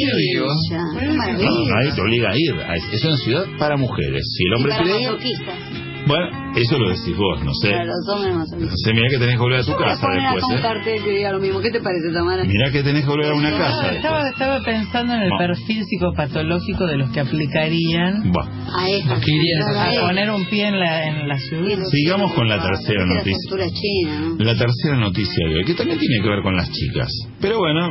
[1.00, 1.76] Qué No, maravilla.
[1.76, 2.56] nadie te obliga a ir.
[2.92, 4.24] Es una ciudad para mujeres.
[4.36, 5.36] Si el Y hombre para quiere
[6.08, 7.72] bueno, eso lo decís vos, no sé.
[7.72, 9.88] Para los hombres No sé, mirá que tenés que volver a tu Yo voy a
[9.90, 10.62] casa después, un ¿eh?
[10.62, 11.60] cartel que diga lo mismo.
[11.62, 12.44] ¿Qué te parece, Tamara?
[12.44, 15.38] Mirá que tenés que volver a una Ah, casa estaba, estaba pensando en el No.
[15.40, 18.46] perfil psicopatológico de los que aplicarían Buah.
[18.46, 19.16] A esta.
[19.20, 21.84] Claro, a poner un pie en la, en la ciudad.
[21.90, 24.20] Sigamos con la Ah, tercera noticia.
[24.20, 24.36] ¿no?
[24.46, 27.10] La tercera noticia de hoy, que también tiene que ver con las chicas,
[27.42, 27.90] pero bueno,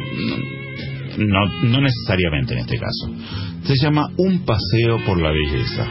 [1.19, 3.11] no, no necesariamente en este caso.
[3.65, 5.87] Se llama Un paseo por la belleza.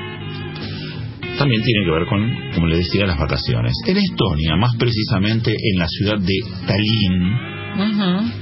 [1.38, 3.74] También tiene que ver con, como le decía, las vacaciones.
[3.88, 6.36] En Estonia, más precisamente en la ciudad de
[6.68, 7.54] Tallinn,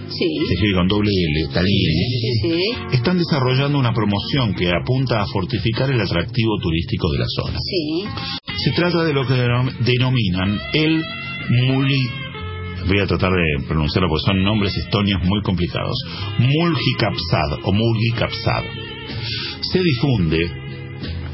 [0.09, 2.95] se Sí, escribe con doble L, Tallinn, sí, sí.
[2.97, 7.57] están desarrollando una promoción que apunta a fortificar el atractivo turístico de la zona.
[8.57, 11.01] Se trata de lo que denom- denominan el
[11.49, 12.01] Muli.
[12.87, 15.95] Voy a tratar de pronunciarlo porque son nombres estonios muy complicados.
[16.39, 18.63] Mulgikapsad o Mulgikapsad.
[19.61, 20.39] Se difunde,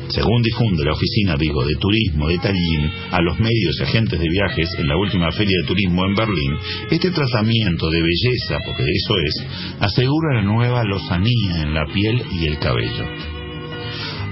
[0.10, 4.29] según difunde la oficina, digo, de turismo de Tallinn a los medios y agentes de
[4.29, 6.53] viajes en la última feria de turismo en Berlín,
[6.91, 9.47] este tratamiento de belleza, porque eso es,
[9.79, 13.05] asegura la nueva lozanía en la piel y el cabello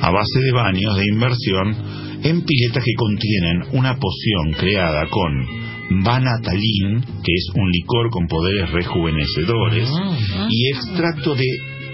[0.02, 1.76] a base de baños de inversión
[2.24, 8.72] en piletas que contienen una poción creada con Vanatalin, que es un licor con poderes
[8.72, 11.46] rejuvenecedores, Ah, y extracto de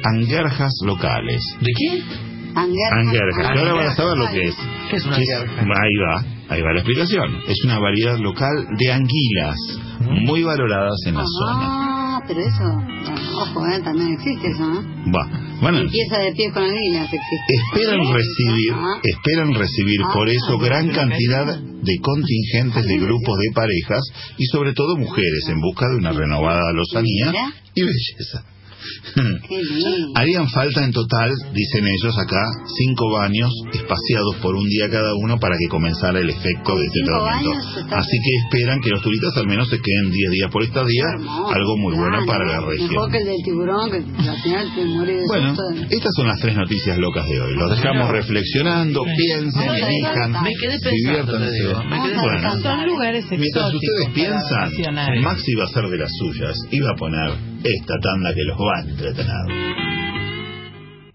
[0.04, 1.41] angerjas locales.
[1.62, 2.01] ¿De qué?
[2.56, 2.99] Angerja.
[2.99, 4.56] Angerjas, que ahora van a saber lo que es.
[4.89, 5.62] ¿Qué es una angerja?
[5.62, 7.38] Ahí va, ahí va la explicación.
[7.47, 9.56] Es una variedad local de anguilas,
[9.99, 12.01] muy valoradas en la zona.
[12.28, 12.63] Pero eso,
[13.41, 14.82] ojo, eh, también existe eso, ¿no?
[15.12, 15.24] Va.
[15.62, 17.54] Bueno, Limpieza de pies con anguilas existe.
[17.54, 18.13] Esperan ¿Sí?
[18.13, 19.00] recibir, Ah.
[19.04, 24.02] esperan recibir Ah, por eso ah, gran cantidad de contingentes de grupos de parejas
[24.38, 27.32] y sobre todo mujeres en busca de una renovada lozanía
[27.76, 28.43] y belleza.
[30.15, 32.44] Harían falta en total, dicen ellos acá,
[32.78, 37.00] cinco baños espaciados por un día cada uno para que comenzara el efecto de este
[37.06, 37.52] tratamiento.
[37.96, 41.54] Así que esperan que los turistas al menos se queden 10 días por estadía, Hermoso,
[41.54, 43.12] algo muy bueno para la región.
[45.28, 45.56] Bueno,
[45.89, 47.56] estas son las tres noticias locas de hoy.
[47.56, 50.78] Los dejamos reflexionando, piensen, elijan, quedé
[52.22, 52.62] Bueno,
[53.38, 55.22] mientras ustedes piensan.
[55.22, 58.58] Maxi va a hacer de las suyas y va a poner esta tanda que los
[58.58, 59.45] va a entretener.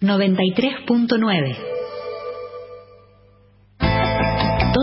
[0.00, 1.75] 93.9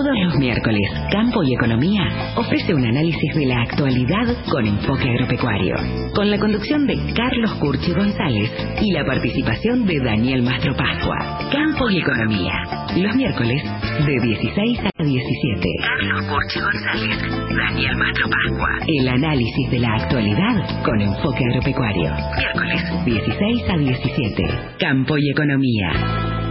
[0.03, 0.81] Todos los miércoles,
[1.13, 5.75] Campo y Economía ofrece un análisis de la actualidad con enfoque agropecuario,
[6.13, 11.39] con la conducción de Carlos Curchi González y la participación de Daniel Mastro Pascua.
[11.53, 12.51] Campo y Economía,
[12.97, 13.63] los miércoles
[14.05, 15.69] de 16 a 17.
[15.79, 17.17] Carlos Curchi González,
[17.55, 18.69] Daniel Mastro Pascua.
[18.85, 22.11] El análisis de la actualidad con enfoque agropecuario.
[22.35, 24.43] Miércoles 16 a 17.
[24.79, 26.42] Campo y Economía.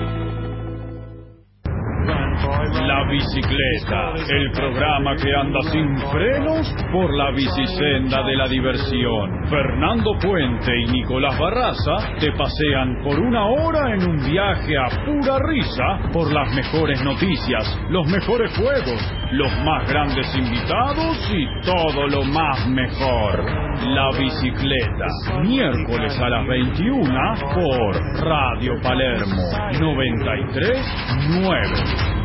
[2.80, 9.46] La Bicicleta, el programa que anda sin frenos por la bicisenda de la diversión.
[9.48, 15.38] Fernando Puente y Nicolás Barraza te pasean por una hora en un viaje a pura
[15.46, 22.24] risa por las mejores noticias, los mejores juegos, los más grandes invitados y todo lo
[22.24, 23.44] más mejor.
[23.86, 25.06] La Bicicleta,
[25.42, 29.42] miércoles a las 21 por Radio Palermo
[29.78, 32.21] 939.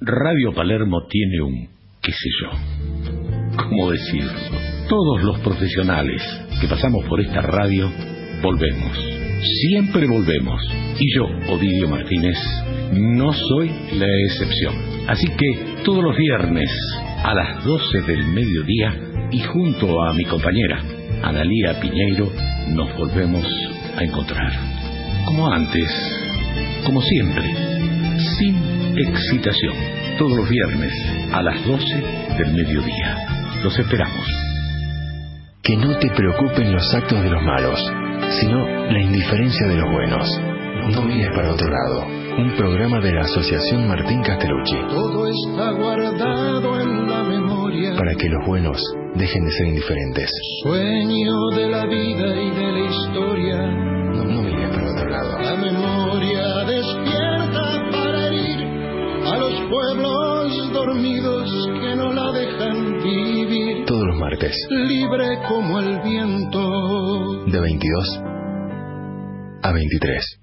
[0.00, 1.68] Radio Palermo tiene un,
[2.00, 2.50] qué sé yo,
[3.56, 4.32] ¿cómo decirlo?
[4.88, 6.22] Todos los profesionales
[6.60, 7.90] que pasamos por esta radio
[8.42, 8.96] volvemos.
[9.68, 10.62] Siempre volvemos.
[10.98, 12.38] Y yo, Ovidio Martínez,
[12.92, 14.74] no soy la excepción.
[15.06, 16.70] Así que todos los viernes
[17.24, 18.94] a las 12 del mediodía
[19.30, 20.82] y junto a mi compañera,
[21.22, 22.32] Analía Piñeiro,
[22.68, 23.44] nos volvemos
[23.96, 24.52] a encontrar.
[25.26, 26.17] Como antes,
[26.88, 27.44] como siempre,
[28.38, 29.74] sin excitación,
[30.18, 30.90] todos los viernes
[31.34, 31.84] a las 12
[32.38, 33.28] del mediodía.
[33.62, 34.26] Los esperamos.
[35.62, 37.78] Que no te preocupen los actos de los malos,
[38.40, 40.40] sino la indiferencia de los buenos.
[40.94, 42.06] No mires para otro lado.
[42.38, 44.76] Un programa de la Asociación Martín Castellucci.
[44.88, 47.96] Todo está guardado en la memoria.
[47.98, 48.82] Para que los buenos
[49.14, 50.30] dejen de ser indiferentes.
[50.62, 54.07] Sueño de la vida y de la historia.
[60.72, 63.84] Dormidos que no la dejan vivir.
[63.86, 64.56] Todos los martes.
[64.70, 67.44] Libre como el viento.
[67.46, 68.20] De 22
[69.62, 70.40] a 23.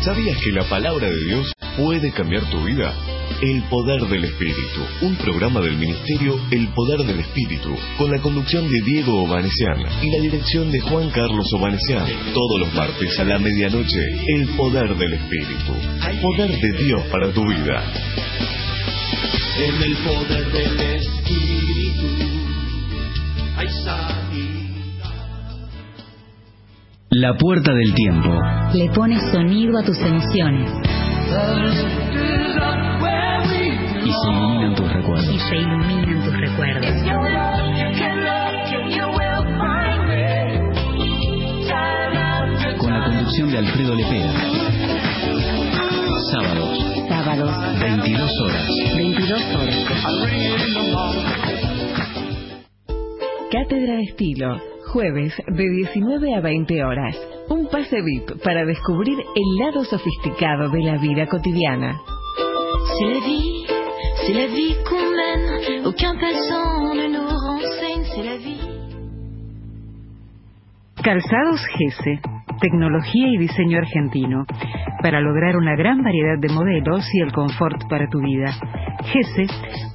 [0.00, 2.94] ¿Sabías que la palabra de Dios puede cambiar tu vida?
[3.40, 8.68] El Poder del Espíritu, un programa del Ministerio El Poder del Espíritu, con la conducción
[8.68, 12.06] de Diego Obanesian y la dirección de Juan Carlos Obanesian.
[12.32, 14.00] Todos los martes a la medianoche,
[14.36, 15.72] El Poder del Espíritu,
[16.20, 17.82] poder de Dios para tu vida.
[19.58, 22.06] En el poder del Espíritu
[23.56, 24.26] hay sanidad.
[27.10, 28.38] La puerta del tiempo.
[28.74, 30.70] Le pones sonido a tus emociones.
[34.06, 35.34] Y se iluminan tus recuerdos.
[35.34, 36.94] Y se iluminan tus recuerdos.
[42.78, 44.32] Con la conducción de Alfredo Lepera.
[46.30, 46.78] Sábados.
[47.08, 47.80] Sábados.
[47.80, 48.66] 22 horas.
[48.96, 49.74] 22 horas.
[53.50, 54.56] Cátedra de Estilo.
[54.92, 57.16] Jueves de 19 a 20 horas.
[57.48, 62.00] Un pase VIP para descubrir el lado sofisticado de la vida cotidiana.
[63.26, 63.75] Vie,
[71.00, 72.20] Calzados Gese.
[72.60, 74.44] Tecnología y diseño argentino.
[75.00, 78.52] Para lograr una gran variedad de modelos y el confort para tu vida.
[79.04, 79.46] Gese,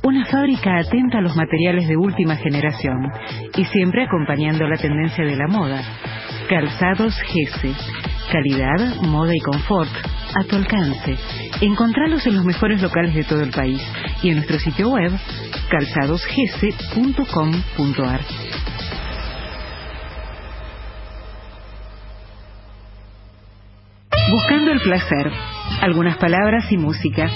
[0.03, 3.11] una fábrica atenta a los materiales de última generación
[3.57, 5.81] y siempre acompañando la tendencia de la moda.
[6.47, 7.73] Calzados Gese.
[8.31, 9.89] Calidad, moda y confort
[10.39, 11.17] a tu alcance.
[11.59, 13.81] Encontralos en los mejores locales de todo el país
[14.21, 15.11] y en nuestro sitio web
[15.69, 18.21] calzadosgese.com.ar.
[24.29, 25.31] Buscando el placer.
[25.81, 27.29] Algunas palabras y música.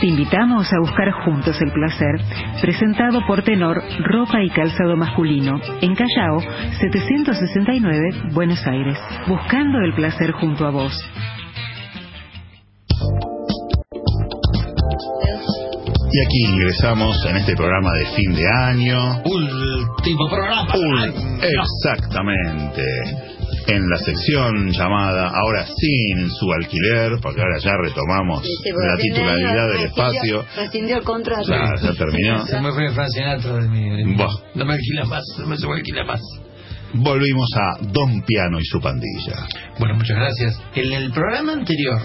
[0.00, 2.20] Te invitamos a buscar juntos el placer,
[2.60, 6.42] presentado por Tenor Ropa y Calzado Masculino, en Callao,
[6.78, 8.98] 769, Buenos Aires.
[9.26, 10.92] Buscando el placer junto a vos.
[16.16, 19.22] Y aquí ingresamos en este programa de fin de año.
[19.22, 20.72] Último programa.
[20.72, 21.12] Ul-
[21.42, 22.82] Exactamente.
[23.66, 29.82] En la sección llamada Ahora sin su alquiler, porque ahora ya retomamos la titularidad del
[29.88, 30.44] espacio.
[30.56, 31.50] Rescindió el contrato.
[31.50, 32.46] Ya, ya terminó.
[32.46, 33.90] Se me fue Frank Sinatra de mi...
[33.96, 34.32] de mi- Buah.
[34.54, 36.20] No me alquila más, no me se alquila más.
[36.94, 39.46] Volvimos a Don Piano y su pandilla.
[39.78, 40.62] Bueno, muchas gracias.
[40.76, 42.00] En el programa anterior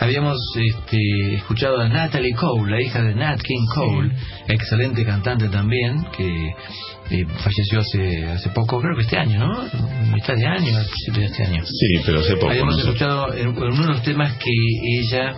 [0.00, 4.12] habíamos este, escuchado a Natalie Cole, la hija de Nat King Cole,
[4.48, 6.48] excelente cantante también, que
[7.10, 9.62] eh, falleció hace hace poco, creo que este año, ¿no?
[10.12, 11.62] Mitad de año, al principio de este año.
[11.64, 12.50] Sí, pero hace poco.
[12.50, 12.88] Habíamos no sé.
[12.88, 14.50] escuchado en, en uno de los temas que
[15.00, 15.34] ella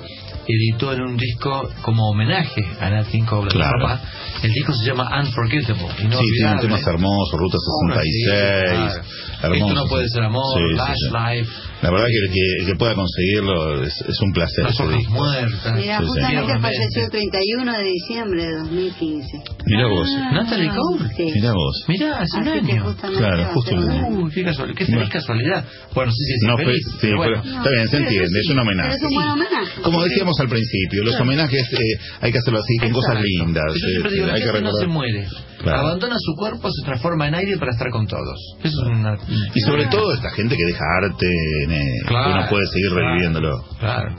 [0.48, 3.72] editó en un disco como homenaje a Nat King Cole, Claro.
[3.82, 4.00] papá.
[4.42, 6.06] El disco se llama Unforgettable, Sí,
[6.38, 9.02] tiene temas hermosos, Ruta Uno así, 66.
[9.40, 9.54] claro.
[9.54, 11.36] Esto no puede ser amor, Sí, sí, Last sí.
[11.36, 11.50] Life.
[11.86, 14.64] La verdad que el que, el que pueda conseguirlo es, es un placer.
[14.64, 15.72] Las hojas muertas.
[15.76, 16.08] Mira, Sí, sí.
[16.10, 19.38] justamente falleció el 31 de diciembre de 2015.
[19.66, 20.08] Mirá vos.
[20.32, 21.08] Natalie Cole.
[21.16, 21.30] Sí.
[21.34, 21.84] Mirá vos.
[21.88, 22.84] Mirá, hace un Así año.
[22.84, 23.74] justamente Claro, justo.
[23.76, 25.10] Uy, qué, casual, qué feliz Bueno.
[25.12, 25.64] casualidad.
[25.94, 27.40] Bueno, sí, sí, sí, No, feliz, fue- sí, pero bueno.
[27.42, 28.88] pero- está bien, se Pero entiende, sí, es un homenaje.
[28.88, 29.80] Pero es un buen homenaje.
[29.82, 31.78] Como decíamos al principio, los homenajes eh,
[32.20, 33.28] hay que hacerlo así, con cosas Exacto.
[33.46, 33.64] lindas.
[33.74, 34.88] Yo siempre eh, digo, la hay que gente no se recordar.
[34.88, 35.28] muere.
[35.66, 35.86] Claro.
[35.88, 38.56] Abandona su cuerpo, se transforma en aire para estar con todos.
[38.62, 39.16] Eso es una...
[39.54, 41.66] Y sobre todo esta gente que deja arte, eh,
[42.02, 43.06] que Claro, uno puede seguir claro.
[43.08, 43.64] reviviéndolo.
[43.80, 44.16] Claro.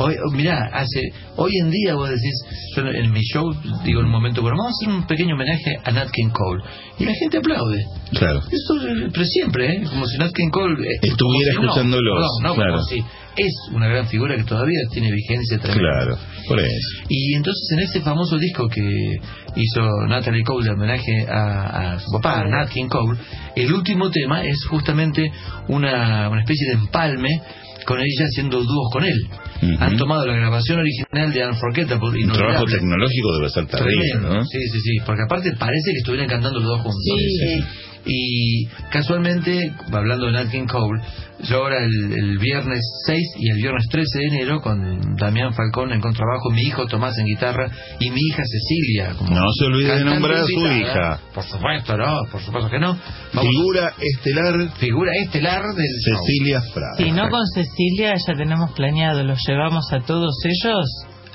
[0.00, 1.00] Hoy, oh, mirá, hace,
[1.36, 2.34] hoy en día vos decís,
[2.76, 3.52] yo en mi show
[3.84, 6.62] digo en un momento, bueno, vamos a hacer un pequeño homenaje a Nat King Cole.
[6.98, 7.84] Y la gente aplaude.
[8.12, 8.38] Claro.
[8.50, 9.82] Eso, eh, pero siempre, ¿eh?
[9.88, 10.74] Como si Nat King Cole...
[10.74, 12.72] eh, Estuviera si no, escuchándolos, perdón, no, claro.
[12.74, 13.04] como si
[13.38, 15.92] es una gran figura que todavía tiene vigencia tremenda.
[15.92, 17.04] Claro, por eso.
[17.08, 19.16] Y entonces en ese famoso disco que
[19.56, 23.18] hizo Natalie Cole de homenaje a, a su papá, a Nat King Cole,
[23.56, 25.30] el último tema es justamente
[25.68, 27.40] una, una especie de empalme
[27.88, 29.16] con ella haciendo dúos con él.
[29.80, 34.20] Han tomado la grabación original de Unforgettable, Un trabajo tecnológico debe ser terrible.
[34.20, 34.44] ¿no?
[34.44, 37.02] Sí, sí, sí, porque aparte parece que estuvieran cantando los dos juntos.
[37.02, 37.64] Sí, sí,
[38.10, 41.02] Y casualmente, hablando de Nat King Cole,
[41.44, 45.92] yo ahora el, el viernes 6 y el viernes 13 de enero con Damián Falcón
[45.92, 49.14] en contrabajo, mi hijo Tomás en guitarra y mi hija Cecilia.
[49.16, 50.78] como No se olvide de nombrar a su invitada.
[50.78, 51.20] hija.
[51.34, 52.98] Por supuesto, no, por supuesto que no.
[53.34, 56.18] Vamos- Figura estelar figura estelar del show.
[56.24, 57.04] Cecilia Frade.
[57.04, 60.86] Si no con Cecilia ya tenemos planeado, los llevamos a todos ellos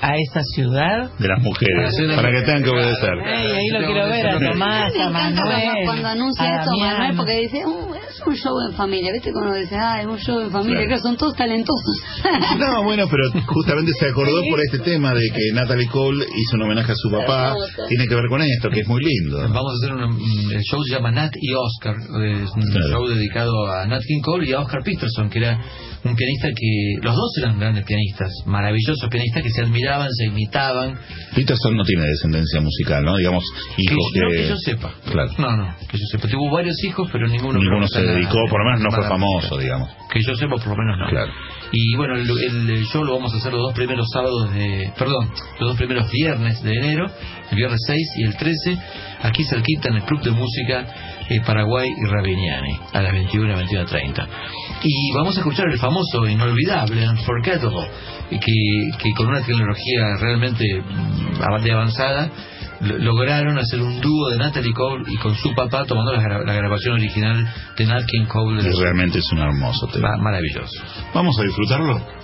[0.04, 1.10] a esa ciudad.
[1.18, 3.10] de las mujeres, para que tengan que obedecer.
[3.24, 5.84] Ey, ahí lo quiero ver, a Tomás, a Manuel.
[5.84, 6.98] cuando anuncia a esto Damián.
[6.98, 9.32] Manuel porque dice, "Uh, es un show en familia, ¿viste?
[9.32, 10.94] Cuando dice, ah, es un show en familia, Claro.
[10.96, 11.96] que son todos talentosos.
[12.58, 16.62] No, bueno, pero justamente se acordó por este tema de que Natalie Cole hizo un
[16.62, 17.54] homenaje a su papá.
[17.88, 19.38] Tiene que ver con esto, que es muy lindo.
[19.38, 22.88] Vamos a hacer un- el show se llama Nat y Oscar, es un Claro.
[22.90, 25.58] show dedicado a Nat King Cole y a Oscar Peterson, que era
[26.04, 30.98] un pianista que los dos eran grandes pianistas, maravillosos pianistas que se admiraban, se imitaban.
[31.34, 33.16] Peterson no tiene descendencia musical, ¿no?
[33.16, 33.44] Digamos,
[33.78, 34.36] hijos que, no que...
[34.36, 34.94] que yo sepa.
[35.10, 35.30] Claro.
[35.38, 36.28] No, no, que yo sepa.
[36.28, 37.58] Tuvo varios hijos, pero ninguno.
[37.58, 39.62] Ninguno se dedicó, sea por lo menos no fue famoso, música.
[39.62, 39.88] digamos.
[40.12, 41.08] Que yo sepa, por lo menos no.
[41.08, 41.32] Claro.
[41.72, 44.92] Y bueno, el, el show lo vamos a hacer los dos primeros sábados de.
[44.98, 45.30] Perdón,
[45.60, 47.10] los dos primeros viernes de enero,
[47.50, 48.78] el viernes 6 y el 13,
[49.22, 50.86] aquí cerquita en el Club de Música
[51.30, 54.26] eh, Paraguay y Ravignani, a las 21 21.30.
[54.82, 57.88] Y vamos a escuchar el famoso, inolvidable, Unforgettable,
[58.30, 62.30] que, que con una tecnología realmente mm, de avanzada
[62.80, 66.44] lo- lograron hacer un dúo de Natalie Cole y con su papá tomando la, gra-
[66.44, 67.46] la grabación original
[67.76, 68.62] de Nat King Cole.
[68.82, 70.08] realmente es un hermoso tema.
[70.16, 70.82] Ma- maravilloso.
[71.14, 72.23] Vamos a disfrutarlo.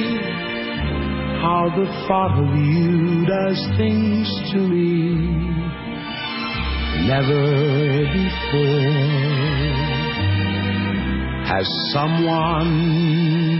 [1.41, 1.87] How the
[2.37, 5.15] of you does things to me.
[7.07, 9.01] Never before
[11.49, 12.73] has someone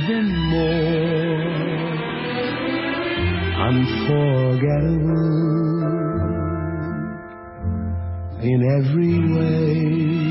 [0.08, 1.42] been more
[3.68, 5.42] unforgettable
[8.44, 10.31] in every way.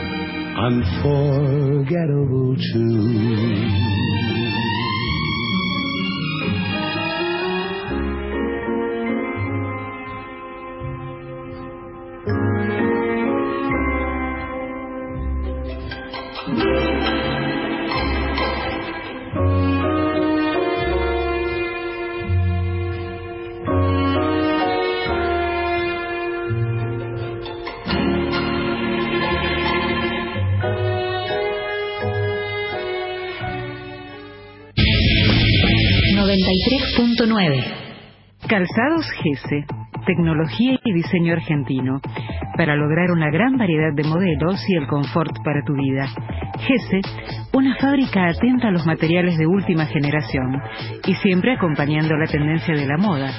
[0.61, 3.90] unforgettable too.
[38.51, 39.63] Calzados GESE,
[40.05, 42.01] tecnología y diseño argentino,
[42.57, 46.09] para lograr una gran variedad de modelos y el confort para tu vida.
[46.59, 46.99] GESE,
[47.53, 50.61] una fábrica atenta a los materiales de última generación
[51.05, 53.31] y siempre acompañando la tendencia de la moda.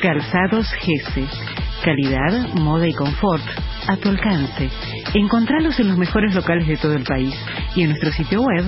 [0.00, 1.26] Calzados GESE,
[1.84, 3.42] calidad, moda y confort
[3.88, 4.70] a tu alcance.
[5.14, 7.34] Encontralos en los mejores locales de todo el país
[7.74, 8.64] y en nuestro sitio web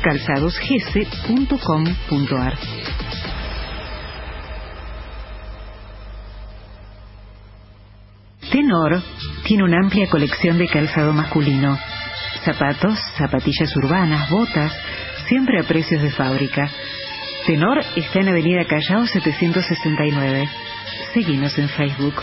[0.00, 2.54] calzadosgese.com.ar.
[8.54, 9.02] Tenor
[9.42, 11.76] tiene una amplia colección de calzado masculino.
[12.44, 14.72] Zapatos, zapatillas urbanas, botas,
[15.26, 16.70] siempre a precios de fábrica.
[17.48, 20.48] Tenor está en Avenida Callao 769.
[21.12, 22.14] Seguinos en Facebook.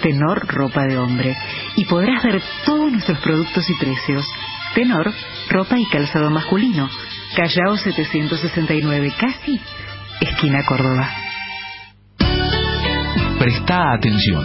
[0.00, 1.36] Tenor Ropa de Hombre.
[1.76, 4.24] Y podrás ver todos nuestros productos y precios.
[4.74, 5.12] Tenor,
[5.50, 6.88] ropa y calzado masculino.
[7.36, 9.60] Callao 769, casi
[10.22, 11.27] esquina Córdoba.
[13.38, 14.44] Presta atención.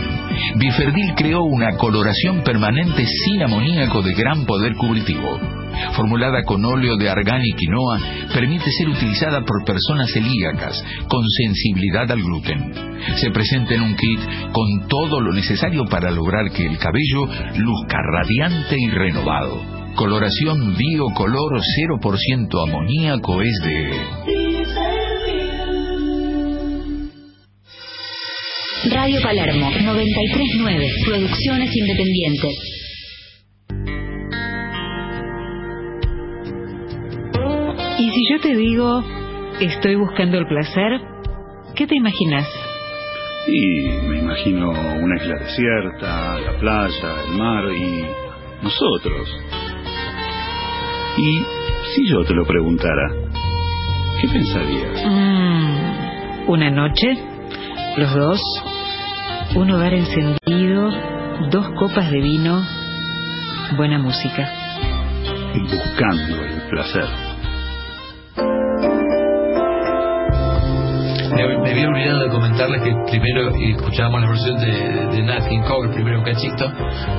[0.56, 5.40] Biferdil creó una coloración permanente sin amoníaco de gran poder cubritivo.
[5.94, 8.00] Formulada con óleo de argán y quinoa,
[8.32, 12.72] permite ser utilizada por personas celíacas con sensibilidad al gluten.
[13.16, 14.20] Se presenta en un kit
[14.52, 17.26] con todo lo necesario para lograr que el cabello
[17.58, 19.60] luzca radiante y renovado.
[19.96, 21.60] Coloración biocolor
[22.02, 24.43] 0% amoníaco es de...
[28.92, 32.54] Radio Palermo 939, Producciones Independientes.
[37.98, 39.02] Y si yo te digo,
[39.62, 41.00] estoy buscando el placer,
[41.76, 42.46] ¿qué te imaginas?
[43.48, 48.04] Y me imagino una isla desierta, la playa, el mar y
[48.62, 49.30] nosotros.
[51.18, 51.40] Y
[51.96, 53.14] si yo te lo preguntara,
[54.20, 55.06] ¿qué pensarías?
[55.06, 57.14] Mm, una noche,
[57.96, 58.42] los dos,
[59.56, 60.90] un hogar encendido,
[61.52, 62.64] dos copas de vino,
[63.78, 64.50] buena música.
[65.54, 67.06] Buscando el placer.
[71.36, 75.62] Me, me había olvidado de comentarles que primero escuchábamos la versión de, de Nat King
[75.68, 76.72] Cole, primero un cachito,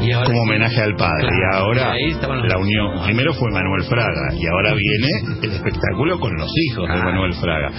[0.03, 0.27] y ahora...
[0.27, 1.27] Como homenaje al padre.
[1.29, 3.05] Claro, y ahora y los- la unión.
[3.05, 7.71] Primero fue Manuel Fraga y ahora viene el espectáculo con los hijos de Manuel Fraga.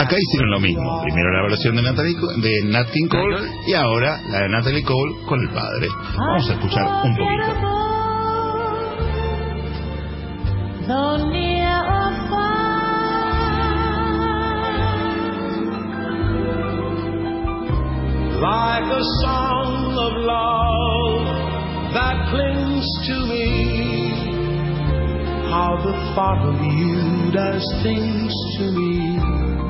[0.00, 1.02] Acá hicieron lo mismo.
[1.02, 3.36] Primero la versión de, Natalie, de Nat King Cole
[3.66, 5.88] y ahora la de Natalie Cole con el padre.
[6.16, 7.80] Vamos a escuchar un poquito.
[18.40, 24.14] Like a song of love that clings to me.
[25.50, 29.69] How the thought of you does things to me.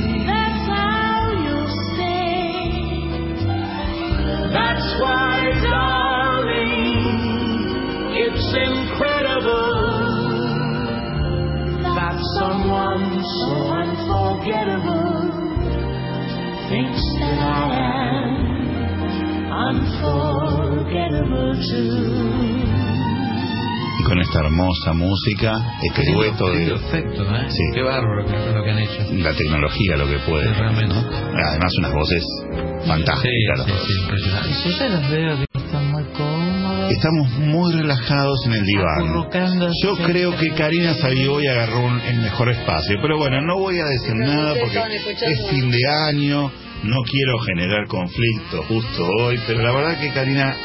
[13.39, 15.31] So unforgettable
[16.69, 18.27] thinks that I am
[19.67, 22.41] unforgettable too.
[23.99, 27.45] Y con esta hermosa música, este Qué dueto de efecto, ¿eh?
[27.49, 27.63] Sí.
[27.75, 29.03] Qué bárbaro que- lo que han hecho.
[29.11, 30.51] la tecnología, lo que puede.
[30.53, 30.95] Realmente.
[30.95, 31.01] ¿no?
[31.47, 32.23] Además, unas voces
[32.87, 33.65] fantásticas.
[34.65, 35.37] yo ya los veo
[36.91, 39.13] Estamos muy relajados en el diván.
[39.83, 42.97] Yo creo que Karina salió y agarró un- el mejor espacio.
[43.01, 44.77] Pero bueno, no voy a decir nada porque
[45.31, 46.51] es fin de año,
[46.83, 50.55] no quiero generar conflicto justo hoy, pero la verdad que Karina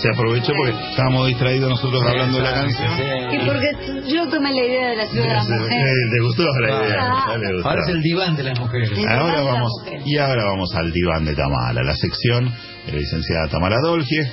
[0.00, 2.90] se aprovechó porque estábamos distraídos nosotros hablando de la canción.
[3.32, 5.94] Y porque yo tomé la idea de la ciudad de las mujeres.
[6.12, 6.96] ¿Te gustó la idea?
[7.00, 7.24] Ah.
[7.64, 8.90] Ahora es el diván de las mujeres.
[9.08, 9.72] Ahora vamos,
[10.04, 12.44] y ahora vamos al diván de Tamara, la sección
[12.86, 14.30] de la licenciada Tamara Dolge.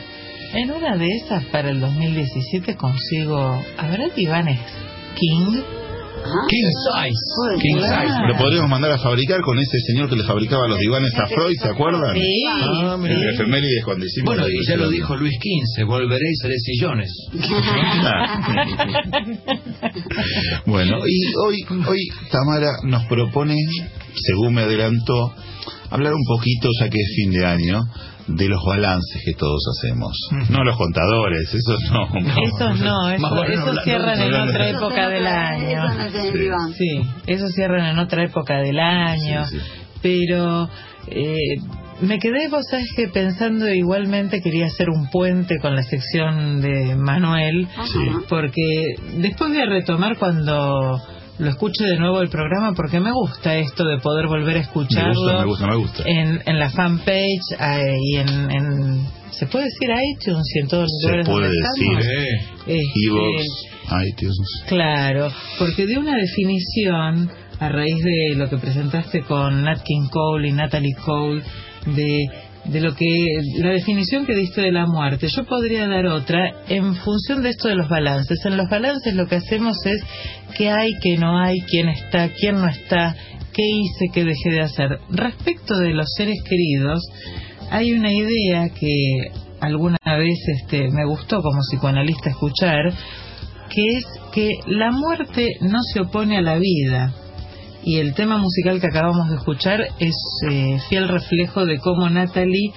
[0.54, 3.60] En una de esas, para el 2017, consigo.
[3.78, 4.60] ¿Habrá divanes
[5.16, 5.64] King?
[6.48, 7.26] King size.
[7.60, 8.14] King size.
[8.28, 11.58] Lo podríamos mandar a fabricar con ese señor que le fabricaba los divanes a Freud,
[11.60, 12.14] ¿se acuerdan?
[12.16, 12.44] Sí.
[12.48, 13.16] Ah, mira.
[13.16, 16.60] En efemérides cuando hicimos Bueno, la y ya lo dijo Luis XV, volveré y seré
[16.60, 17.12] sillones.
[20.66, 23.56] Bueno, y hoy, hoy Tamara nos propone,
[24.16, 25.34] según me adelantó,
[25.90, 27.82] hablar un poquito, ya que es fin de año,
[28.28, 30.18] de los balances que todos hacemos.
[30.50, 32.08] No los contadores, esos no.
[32.44, 35.84] Esos no, bueno esos cierran en otra época del año.
[36.78, 39.44] Sí, esos cierran en otra época del año.
[40.02, 40.70] Pero
[41.08, 41.58] eh,
[42.02, 46.96] me quedé, vos sabés que pensando igualmente quería hacer un puente con la sección de
[46.96, 47.68] Manuel,
[48.30, 51.00] porque después voy a retomar cuando
[51.40, 54.66] lo escuche de nuevo el programa, porque me gusta esto de poder volver a Me
[54.66, 56.04] escucharlo gusta, me gusta, me gusta.
[56.06, 60.84] en, en la fanpage eh, y en, en- ¿Se puede decir iTunes y en todos
[60.84, 62.06] los Se lugares puede donde estamos?
[62.06, 62.28] decir
[62.68, 64.64] Este, Evox, iTunes.
[64.68, 70.50] Claro, porque de una definición, a raíz de lo que presentaste con Nat King Cole
[70.50, 71.42] y Natalie Cole,
[71.88, 72.20] de,
[72.66, 73.26] de lo que,
[73.58, 77.68] la definición que diste de la muerte, yo podría dar otra en función de esto
[77.68, 78.46] de los balances.
[78.46, 80.02] En los balances lo que hacemos es
[80.58, 83.16] qué hay, qué no hay, quién está, quién no está,
[83.54, 85.00] qué hice, qué dejé de hacer.
[85.10, 87.02] Respecto de los seres queridos,
[87.70, 92.94] hay una idea que alguna vez este, me gustó como psicoanalista escuchar,
[93.70, 97.14] que es que la muerte no se opone a la vida.
[97.86, 100.16] Y el tema musical que acabamos de escuchar es
[100.50, 102.72] eh, fiel reflejo de cómo Natalie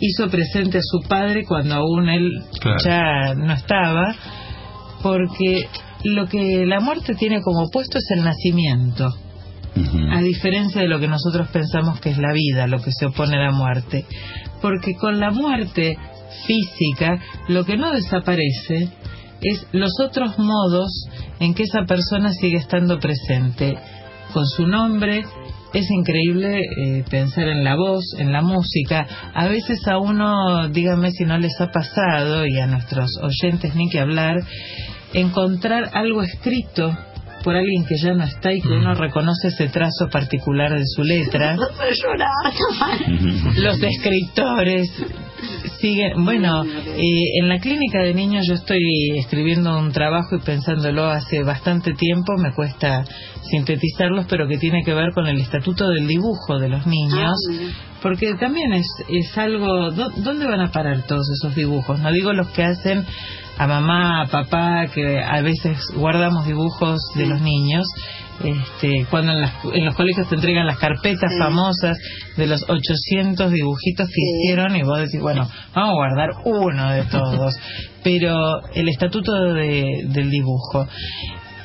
[0.00, 2.28] hizo presente a su padre cuando aún él
[2.60, 2.78] Claro.
[2.84, 4.14] ya no estaba,
[5.02, 5.68] porque
[6.04, 9.08] lo que la muerte tiene como opuesto es el nacimiento,
[10.10, 13.36] a diferencia de lo que nosotros pensamos que es la vida, lo que se opone
[13.36, 14.04] a la muerte.
[14.60, 15.96] Porque con la muerte
[16.46, 18.88] física, lo que no desaparece
[19.40, 20.90] es los otros modos
[21.40, 23.76] en que esa persona sigue estando presente,
[24.32, 25.24] con su nombre.
[25.72, 29.06] Es increíble eh, pensar en la voz, en la música.
[29.34, 33.88] A veces a uno, díganme si no les ha pasado, y a nuestros oyentes ni
[33.88, 34.36] que hablar,
[35.14, 36.94] encontrar algo escrito
[37.42, 41.02] por alguien que ya no está y que uno reconoce ese trazo particular de su
[41.02, 41.56] letra.
[43.56, 44.90] Los escritores
[45.80, 46.24] siguen.
[46.24, 48.80] Bueno, eh, en la clínica de niños yo estoy
[49.18, 53.04] escribiendo un trabajo y pensándolo hace bastante tiempo, me cuesta
[53.50, 57.36] sintetizarlos, pero que tiene que ver con el estatuto del dibujo de los niños.
[58.02, 59.90] Porque también es, es algo.
[59.92, 62.00] ¿dó- ¿Dónde van a parar todos esos dibujos?
[62.00, 63.04] No digo los que hacen
[63.58, 67.86] a mamá, a papá, que a veces guardamos dibujos de los niños.
[68.44, 71.96] Este, cuando en, las- en los colegios te entregan las carpetas famosas
[72.36, 77.04] de los 800 dibujitos que hicieron y vos decís, bueno, vamos a guardar uno de
[77.04, 77.54] todos.
[78.04, 80.86] Pero el estatuto de- del dibujo.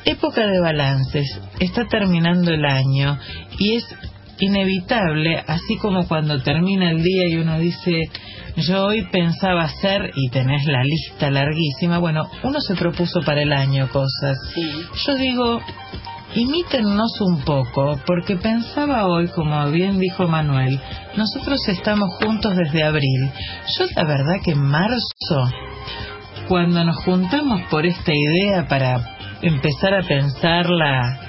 [0.04, 1.26] Época de balances,
[1.60, 3.18] está terminando el año
[3.58, 3.84] y es
[4.38, 8.02] inevitable, así como cuando termina el día y uno dice,
[8.56, 13.52] yo hoy pensaba hacer y tenés la lista larguísima, bueno, uno se propuso para el
[13.52, 14.38] año cosas.
[15.06, 15.60] Yo digo,
[16.34, 20.80] imítennos un poco, porque pensaba hoy, como bien dijo Manuel,
[21.16, 23.30] nosotros estamos juntos desde abril.
[23.78, 25.50] Yo la verdad que en marzo,
[26.48, 31.20] cuando nos juntamos por esta idea para empezar a pensarla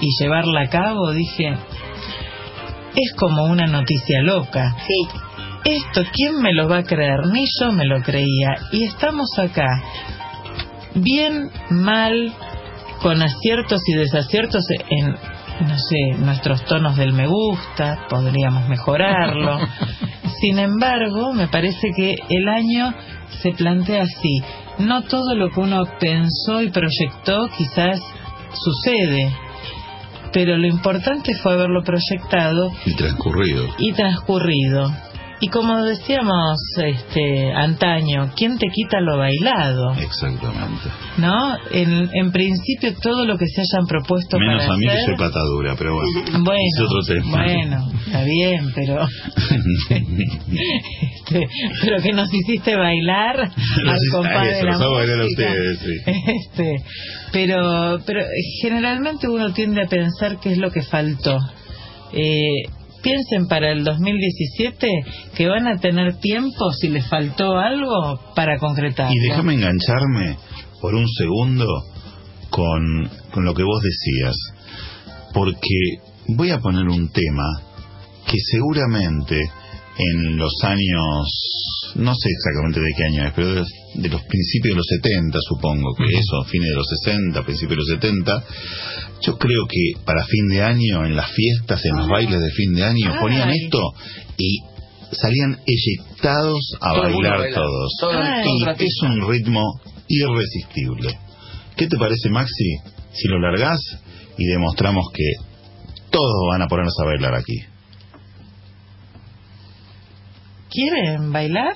[0.00, 1.56] y llevarla a cabo, dije,
[2.94, 4.74] es como una noticia loca.
[5.64, 7.26] Esto, ¿quién me lo va a creer?
[7.32, 8.56] Ni yo me lo creía.
[8.70, 9.82] Y estamos acá,
[10.94, 12.32] bien, mal,
[13.02, 15.10] con aciertos y desaciertos en,
[15.68, 19.58] no sé, nuestros tonos del me gusta, podríamos mejorarlo.
[20.40, 22.92] Sin embargo, me parece que el año
[23.42, 24.42] se plantea así.
[24.78, 28.00] No todo lo que uno pensó y proyectó quizás
[28.52, 29.32] sucede,
[30.32, 33.64] pero lo importante fue haberlo proyectado Y transcurrido.
[33.78, 34.92] y transcurrido.
[35.40, 39.92] Y como decíamos este antaño, ¿quién te quita lo bailado?
[39.92, 40.88] Exactamente.
[41.18, 41.56] ¿No?
[41.72, 45.16] En, en principio todo lo que se hayan propuesto Menos para a mí que soy
[45.16, 46.42] patadura, pero bueno.
[46.44, 47.42] Bueno, es otro tema.
[47.44, 49.02] bueno, está bien, pero
[49.90, 51.46] este,
[51.82, 55.42] pero que nos hiciste bailar al compás de la bailar a música.
[55.42, 55.92] ustedes, sí.
[56.06, 56.76] Este,
[57.32, 58.24] pero pero
[58.62, 61.38] generalmente uno tiende a pensar qué es lo que faltó.
[62.12, 62.68] Eh,
[63.06, 64.88] piensen para el 2017
[65.36, 69.12] que van a tener tiempo si les faltó algo para concretarlo.
[69.14, 70.36] Y déjame engancharme
[70.80, 71.66] por un segundo
[72.50, 74.34] con, con lo que vos decías,
[75.32, 76.00] porque
[76.34, 77.62] voy a poner un tema
[78.26, 79.36] que seguramente
[79.98, 84.74] en los años, no sé exactamente de qué año es, pero de, de los principios
[84.74, 88.44] de los 70, supongo que eso, fines de los 60, principios de los 70,
[89.22, 92.74] yo creo que para fin de año, en las fiestas, en los bailes de fin
[92.74, 93.80] de año, ponían esto
[94.38, 94.58] y
[95.12, 97.96] salían eyectados a Todo bailar todos.
[98.00, 98.12] Todo-
[98.78, 99.62] Y es un ritmo
[100.08, 101.18] irresistible.
[101.76, 102.78] ¿Qué te parece, Maxi,
[103.12, 103.80] si lo largás
[104.38, 105.24] y demostramos que
[106.10, 107.58] todos van a ponerse a bailar aquí?
[110.70, 111.74] ¿Quieren bailar?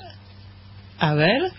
[0.98, 1.52] A ver.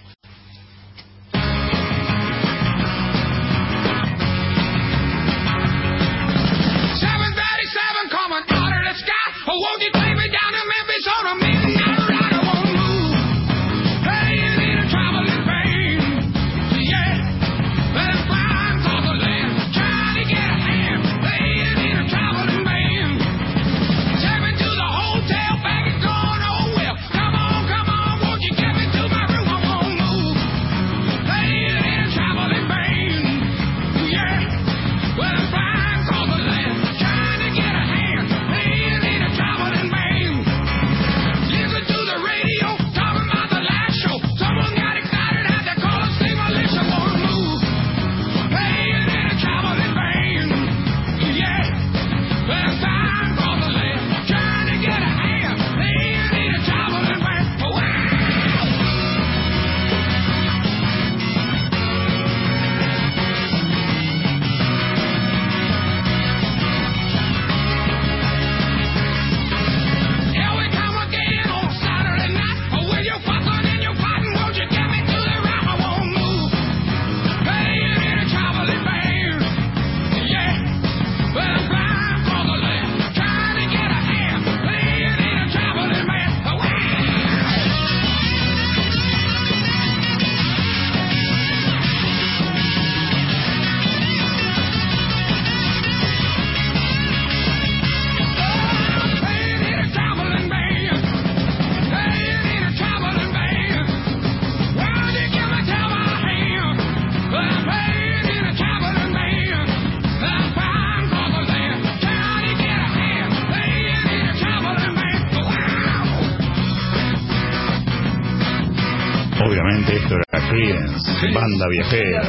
[121.51, 122.21] Banda viajera.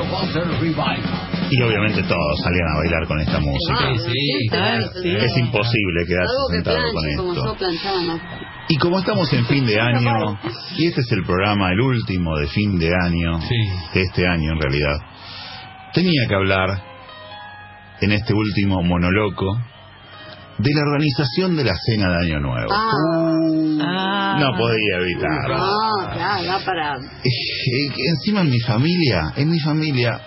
[1.50, 3.90] Y obviamente todos salían a bailar con esta música.
[5.04, 8.20] Es imposible quedarse sentado con planche, esto.
[8.68, 10.38] Y como estamos en fin de año,
[10.78, 13.38] y este es el programa, el último de fin de año,
[13.92, 14.96] de este año en realidad,
[15.92, 16.82] tenía que hablar
[18.00, 19.46] en este último monoloco
[20.58, 22.72] de la organización de la cena de Año Nuevo.
[22.72, 24.36] Ah.
[24.38, 25.56] No podía evitarlo.
[25.56, 26.96] No, claro, para...
[26.96, 30.20] Encima en mi familia, en mi familia,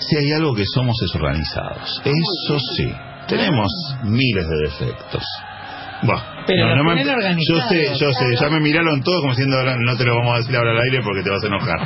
[0.00, 2.02] si hay algo que somos es organizados.
[2.04, 2.92] Eso sí,
[3.28, 3.70] tenemos
[4.04, 5.24] miles de defectos.
[6.46, 9.76] Pero lo me- tienen yo sé, yo sé, ya me miraron todos como diciendo "Ahora
[9.78, 11.76] no te lo vamos a decir ahora al aire porque te vas a enojar.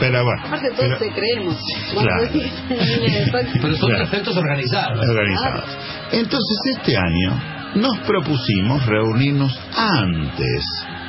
[0.00, 1.56] Pero bueno, Aparte todos te creemos.
[1.92, 2.28] Claro.
[3.62, 4.04] Pero son Claro.
[4.04, 5.08] defectos organizados.
[5.08, 5.64] organizados.
[6.12, 7.42] Entonces este año
[7.76, 10.64] nos propusimos reunirnos antes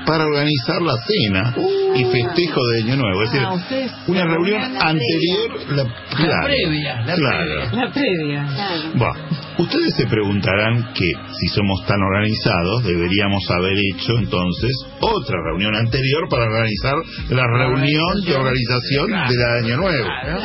[0.05, 1.53] para organizar la cena
[1.95, 3.23] y festejo de Año Nuevo.
[3.23, 5.83] Es decir, Ah, una reunión la anterior, la,
[6.15, 7.55] claro, previa, la claro.
[7.75, 8.47] La previa.
[8.95, 9.13] Bueno,
[9.59, 11.05] ustedes se preguntarán que
[11.39, 14.71] si somos tan organizados deberíamos haber hecho entonces
[15.01, 16.95] otra reunión anterior para organizar
[17.29, 20.05] la reunión de organización del Año Nuevo.
[20.05, 20.39] Claro,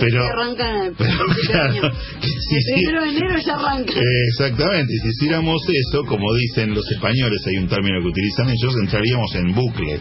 [0.00, 1.80] Pero- y arrancan el Pero claro, año.
[2.20, 3.92] que si- El primero de enero ya arranca.
[3.92, 8.74] Eh, Exactamente, si hiciéramos eso, como dicen los españoles, hay un término que utilizan ellos,
[8.82, 10.00] entraríamos en bucle.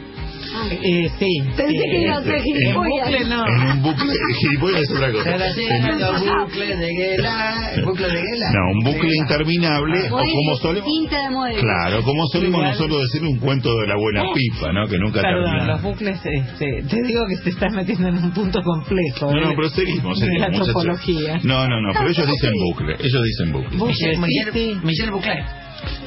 [0.71, 1.27] Eh, sí.
[1.55, 1.77] Pensé sí.
[1.91, 3.05] que era otra En gilipollas.
[3.07, 3.47] bucle no.
[3.47, 5.35] En un bucle, gilipollas es otra cosa.
[5.35, 8.51] En- bucle de Guela, el bucle de Guela.
[8.53, 10.89] no, un bucle interminable, o Mueble, como solemos...
[10.89, 11.59] Tinta de mueble.
[11.61, 14.87] Claro, como solemos nosotros decir un cuento de la buena pipa, ¿no?
[14.87, 15.67] Que nunca Perdón, termina.
[15.73, 19.31] los bucles, este, te digo que te estás metiendo en un punto complejo.
[19.33, 19.53] No, no, ¿eh?
[19.55, 21.39] pero seguimos, De seguimos, la topología.
[21.43, 23.77] No, no, no, pero ellos dicen bucle, ellos dicen bucle.
[23.77, 24.75] Bucle, Michel, sí,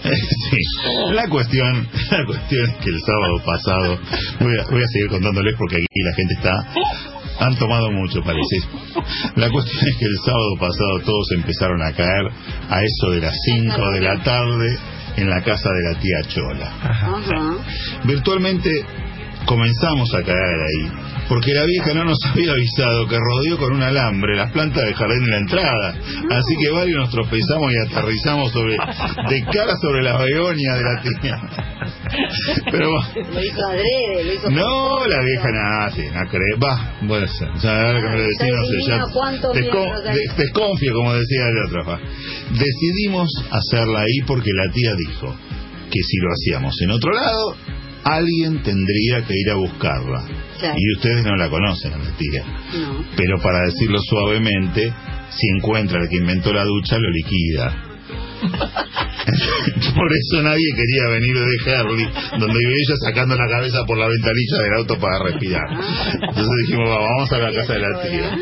[0.02, 1.12] sí.
[1.12, 3.98] La cuestión, la cuestión es que el sábado pasado,
[4.40, 8.56] voy a, voy a seguir contándoles porque aquí la gente está, han tomado mucho parece.
[9.36, 12.30] La cuestión es que el sábado pasado todos empezaron a caer
[12.70, 14.78] a eso de las 5 de la tarde
[15.16, 16.72] en la casa de la tía Chola.
[16.82, 17.56] Ajá.
[18.04, 18.70] Virtualmente
[19.46, 20.90] comenzamos a caer ahí,
[21.28, 24.94] porque la vieja no nos había avisado que rodeó con un alambre las plantas de
[24.94, 25.90] jardín en la entrada.
[26.30, 31.02] Así que varios nos tropezamos y aterrizamos sobre, de cara sobre la begonia de la
[31.20, 31.36] tía.
[32.70, 36.56] Pero bueno, Lo hizo adrede, lo hizo no, la vieja nada, sí, no cree.
[36.62, 37.48] Va, ser.
[37.60, 38.98] Ya que me lo decís, no sé, ya
[39.52, 40.14] descon- miembros hay.
[40.14, 41.84] de- desconfío, como decía el otro.
[41.90, 42.00] va.
[42.50, 45.34] Decidimos hacerla ahí porque la tía dijo
[45.90, 47.56] que si lo hacíamos en otro lado,
[48.04, 50.24] alguien tendría que ir a buscarla.
[50.58, 50.78] Claro.
[50.78, 52.44] Y ustedes no la conocen a la tía.
[52.44, 53.04] No.
[53.16, 54.92] Pero para decirlo suavemente,
[55.30, 57.90] si encuentra al que inventó la ducha, lo liquida.
[59.94, 62.06] Por eso nadie quería venir de Herley,
[62.38, 65.62] donde vive ella sacando la cabeza por la ventanilla del auto para respirar.
[66.28, 68.38] Entonces dijimos, "Va, vamos a la casa de la tía.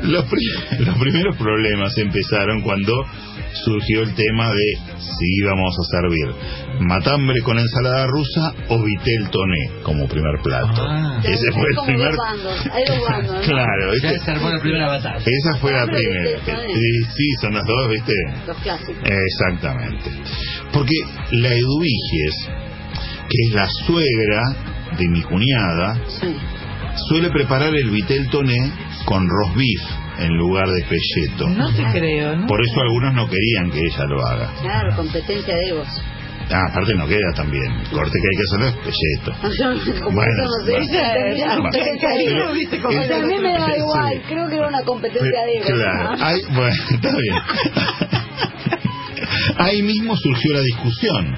[0.10, 2.92] Los, pri- los primeros problemas empezaron cuando
[3.64, 6.26] surgió el tema de si íbamos a servir
[6.80, 10.86] matambre con ensalada rusa o vitel toné como primer plato.
[11.22, 12.08] Ese fue el Como primer...
[12.12, 13.40] dos bandos, hay dos bandos, ¿no?
[13.42, 15.18] Claro, Ya se armó la primera batalla.
[15.26, 16.38] esa fue la primera.
[16.46, 18.12] Sí, sí, son las dos, ¿viste?
[18.46, 18.96] Los clásicos.
[19.04, 20.10] Exactamente.
[20.72, 20.94] Porque
[21.32, 22.34] la Eduviges,
[23.28, 24.42] que es la suegra
[24.96, 25.98] de mi cuñada,
[27.08, 28.72] suele preparar el vitel toné
[29.04, 29.80] con roast beef
[30.18, 31.48] en lugar de pelleto.
[31.48, 32.46] No te creo, ¿no?
[32.46, 34.52] Por eso algunos no querían que ella lo haga.
[34.60, 35.88] Claro, competencia de egos.
[36.52, 37.70] Ah, aparte no queda tan bien.
[37.72, 39.32] El corte que hay que hacerlo es pelleto.
[40.10, 40.90] Bueno, eso no sé.
[41.30, 41.62] bueno.
[41.62, 42.34] Competencia de egos.
[42.34, 43.72] Pero- ¿Viste cómo es- A mí me da sí.
[43.78, 45.70] igual, creo que era una competencia de egos.
[45.70, 46.16] Claro,
[46.54, 47.36] bueno, está bien.
[49.58, 51.36] Ahí mismo surgió la discusión.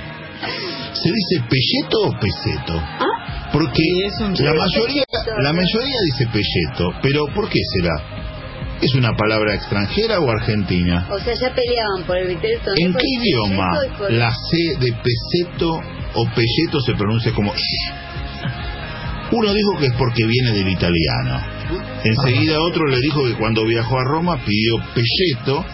[0.94, 2.82] ¿Se dice pelleto o peseto?
[3.52, 3.82] Porque
[4.38, 5.04] la mayoría,
[5.38, 7.92] la mayoría dice pelleto, pero ¿por qué será?
[8.80, 11.06] ¿Es una palabra extranjera o argentina?
[11.10, 12.82] O sea, ya peleaban por el vitel toné.
[12.84, 15.70] ¿En qué idioma por- la C de peseto
[16.14, 17.92] o pelleto se pronuncia como sh?
[19.32, 21.40] Uno dijo que es porque viene del italiano.
[22.04, 25.64] Enseguida otro le dijo que cuando viajó a Roma pidió pelleto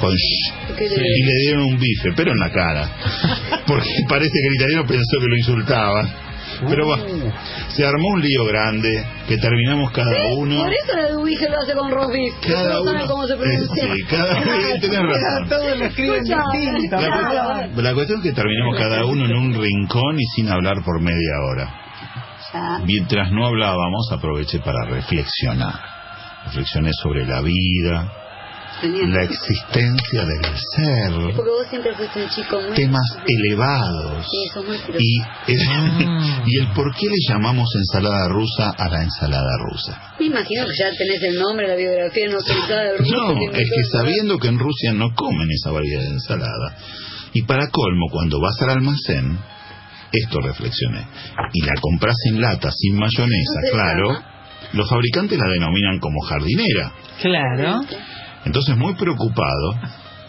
[0.00, 2.90] con sh ¿Qué le- y le dieron un bife, pero en la cara.
[3.66, 6.27] Porque parece que el italiano pensó que lo insultaban.
[6.66, 7.32] Pero bueno,
[7.68, 10.62] se armó un lío grande que terminamos cada uno.
[10.64, 12.34] Por eso la Dubige lo hace con roast beef.
[12.40, 13.84] Cada uno- cómo se pronuncia.
[13.84, 15.48] Eh, sí, cada uno- tenés razón.
[15.48, 16.96] Todos lo escriben distinto.
[17.00, 20.82] La cuestión, la cuestión es que terminamos cada uno en un rincón y sin hablar
[20.84, 21.74] por media hora.
[22.84, 25.74] Mientras no hablábamos, aproveché para reflexionar.
[26.46, 28.10] Reflexioné sobre la vida,
[28.82, 32.76] la existencia del ser, Porque vos siempre fuiste un chico muy...
[32.76, 35.20] temas elevados sos muy y,
[36.46, 40.14] y el por qué le llamamos ensalada rusa a la ensalada rusa.
[40.20, 43.16] Me imagino que ya tenés el nombre, la biografía no pensada ruso.
[43.16, 46.76] No, que es que sabiendo que en Rusia no comen esa variedad de ensalada,
[47.32, 49.38] y para colmo, cuando vas al almacén,
[50.12, 51.06] esto reflexioné,
[51.52, 54.34] y la compras en lata sin mayonesa, ¿Cómo se claro, llama?
[54.72, 56.92] los fabricantes la denominan como jardinera.
[57.20, 57.80] Claro.
[58.48, 59.74] Entonces, muy preocupado,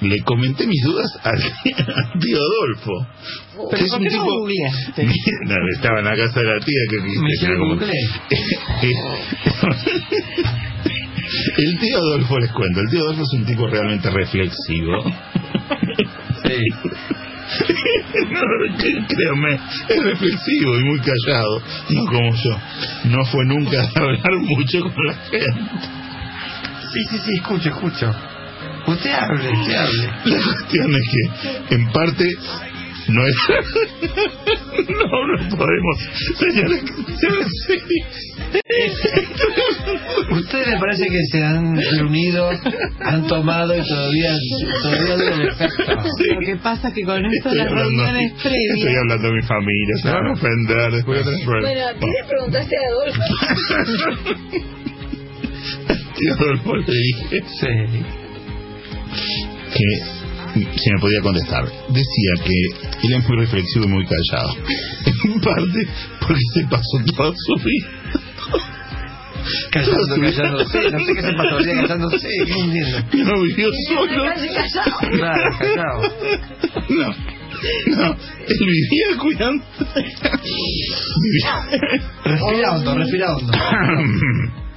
[0.02, 3.08] le comenté mis dudas al, al tío Adolfo.
[3.72, 4.40] Pero es ¿por un qué no tipo...
[4.40, 5.06] googleaste?
[5.46, 7.82] No, estaba en la casa de la tía que Me era hicieron como-.
[11.58, 14.94] El tío Adolfo, les cuento, el tío Adolfo es un tipo realmente reflexivo.
[18.32, 18.42] No,
[18.78, 19.60] que- créame,
[19.90, 22.58] es reflexivo y muy callado, no como yo.
[23.06, 25.48] No fue nunca de hablar mucho con la gente.
[26.94, 28.16] Sí, sí, sí, escucho, escucho.
[28.88, 30.08] Usted hable, usted hable.
[30.26, 32.26] La cuestión es que, en parte,
[33.10, 33.36] no es...
[34.90, 35.98] No, no podemos.
[36.38, 36.82] Señores,
[37.20, 37.76] señores, sí.
[40.32, 42.50] Ustedes me parece que se han reunido,
[43.02, 44.32] han tomado y todavía,
[44.82, 45.84] todavía el efecto.
[45.86, 48.98] Lo que pasa es que con esto Estoy las hablando, reuniones estoy previas...
[49.00, 51.94] hablando de mi familia, se van a ofender, después problemas.
[51.94, 53.22] Bueno, ¿qué le preguntaste a Adolfo?
[55.90, 57.42] Tío Adolfo le dije
[59.74, 60.20] que
[60.54, 61.66] si me podía contestar.
[61.90, 64.56] Decía que él es muy reflexivo y muy callado.
[65.24, 65.88] En parte
[66.20, 67.90] porque se pasó toda su vida.
[69.72, 70.92] Callando, callándose.
[70.92, 72.28] No sé qué se pasó callándose.
[72.46, 72.98] ¿Qué no entiendo?
[73.14, 74.24] No vivió solo.
[75.12, 76.02] Claro, callado.
[76.90, 77.16] No.
[77.88, 78.16] No,
[78.48, 79.64] él vivía cuidando.
[82.24, 83.54] Respira hondo, respira hondo.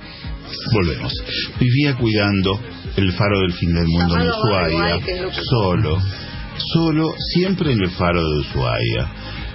[0.72, 1.12] Volvemos.
[1.58, 2.60] Vivía cuidando
[2.96, 5.00] el faro del fin del mundo en Ushuaia,
[5.50, 5.98] solo,
[6.74, 9.12] solo, siempre en el faro de Ushuaia.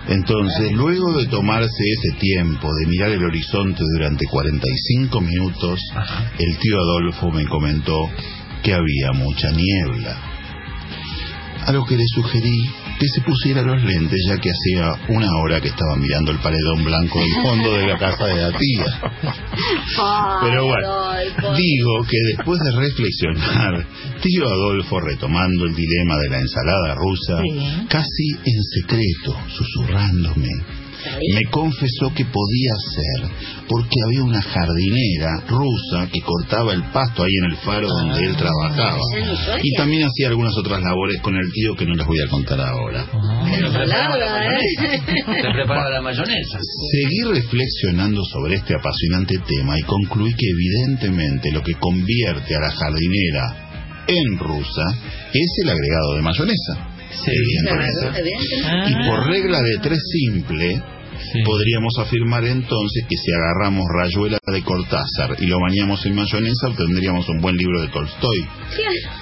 [0.09, 5.81] Entonces, luego de tomarse ese tiempo de mirar el horizonte durante 45 minutos,
[6.39, 8.09] el tío Adolfo me comentó
[8.63, 10.17] que había mucha niebla.
[11.65, 12.69] A lo que le sugerí
[12.99, 16.83] que se pusiera los lentes ya que hacía una hora que estaba mirando el paredón
[16.83, 18.85] blanco del fondo de la casa de la tía.
[20.41, 23.85] Pero bueno, digo que después de reflexionar,
[24.21, 27.41] tío Adolfo, retomando el dilema de la ensalada rusa,
[27.89, 30.49] casi en secreto, susurrándome,
[31.33, 33.31] me confesó que podía ser
[33.67, 38.35] porque había una jardinera rusa que cortaba el pasto ahí en el faro donde él
[38.35, 38.99] trabajaba.
[39.61, 42.59] Y también hacía algunas otras labores con el tío que no las voy a contar
[42.61, 43.05] ahora.
[43.73, 44.99] Palabra, ¿eh?
[45.07, 46.59] Se preparaba la mayonesa.
[46.91, 52.71] Seguí reflexionando sobre este apasionante tema y concluí que evidentemente lo que convierte a la
[52.71, 53.67] jardinera
[54.07, 54.83] en rusa
[55.33, 56.97] es el agregado de mayonesa.
[58.87, 60.81] Y por regla de tres simple,
[61.45, 67.27] podríamos afirmar entonces que si agarramos rayuela de Cortázar y lo bañamos en mayonesa, obtendríamos
[67.29, 68.45] un buen libro de Tolstoy.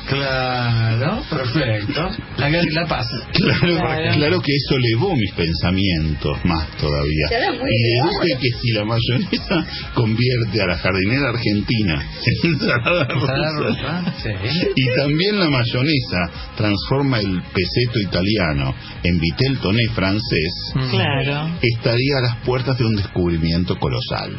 [0.08, 2.10] Claro, perfecto.
[2.38, 3.08] La, la paz.
[3.46, 7.28] Claro, claro que eso elevó mis pensamientos más todavía.
[7.32, 12.06] Y deduje que si la mayonesa convierte a la jardinera argentina
[12.44, 14.30] en ensalada rusa, rusa, sí.
[14.76, 18.74] y también la mayonesa transforma el peseto italiano
[19.04, 21.50] en vitel toné francés, Claro.
[21.86, 24.34] Estaría a las puertas de un descubrimiento colosal.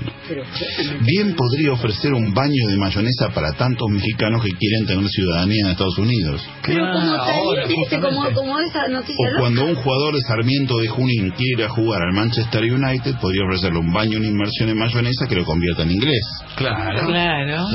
[1.00, 5.70] Bien podría ofrecer un baño de mayonesa para tantos mexicanos que quieren tener ciudadanía en
[5.70, 6.42] Estados Unidos.
[6.64, 10.78] Pero como ahora, también, viste, como, como esa noticia O cuando un jugador de Sarmiento
[10.78, 14.68] de Junín quiere ir a jugar al Manchester United, podría ofrecerle un baño, una inmersión
[14.70, 16.24] en mayonesa que lo convierta en inglés.
[16.56, 17.06] Claro.
[17.06, 17.66] Claro.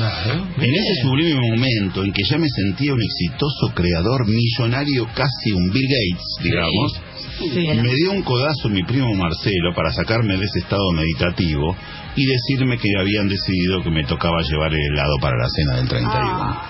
[0.58, 5.70] En ese sublime momento en que ya me sentía un exitoso creador millonario, casi un
[5.70, 10.92] Bill Gates, digamos, me dio un codazo mi primo Marcelo para sacarme de ese estado
[10.92, 11.76] meditativo
[12.14, 15.88] y decirme que habían decidido que me tocaba llevar el helado para la cena del
[15.88, 16.60] 31.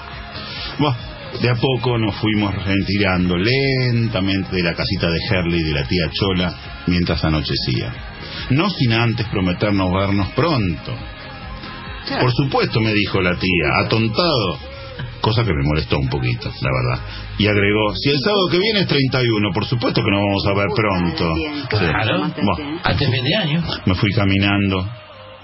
[0.79, 0.97] Buah,
[1.41, 5.85] de a poco nos fuimos retirando lentamente de la casita de Herley y de la
[5.85, 6.55] tía Chola
[6.87, 7.93] mientras anochecía.
[8.51, 10.95] No sin antes prometernos vernos pronto.
[12.21, 14.72] Por supuesto, me dijo la tía, atontado.
[15.23, 17.07] Cosa que me molestó un poquito, la verdad.
[17.39, 20.53] Y agregó, si el sábado que viene es 31, por supuesto que nos vamos a
[20.53, 21.35] ver pronto.
[21.37, 21.67] Sí.
[21.69, 22.25] Claro.
[22.83, 23.63] Antes de año.
[23.87, 24.85] me fui caminando,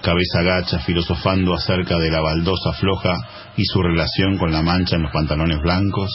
[0.01, 3.15] cabeza gacha, filosofando acerca de la baldosa floja
[3.55, 6.09] y su relación con la mancha en los pantalones blancos.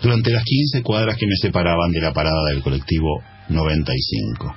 [0.00, 3.20] Durante las 15 cuadras que me separaban de la parada del colectivo
[3.50, 4.56] 95.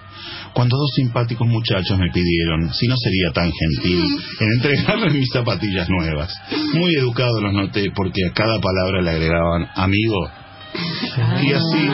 [0.53, 4.03] Cuando dos simpáticos muchachos me pidieron si no sería tan gentil
[4.39, 6.33] en entregarles mis zapatillas nuevas.
[6.73, 10.29] Muy educados los noté porque a cada palabra le agregaban amigo.
[11.41, 11.89] Y así,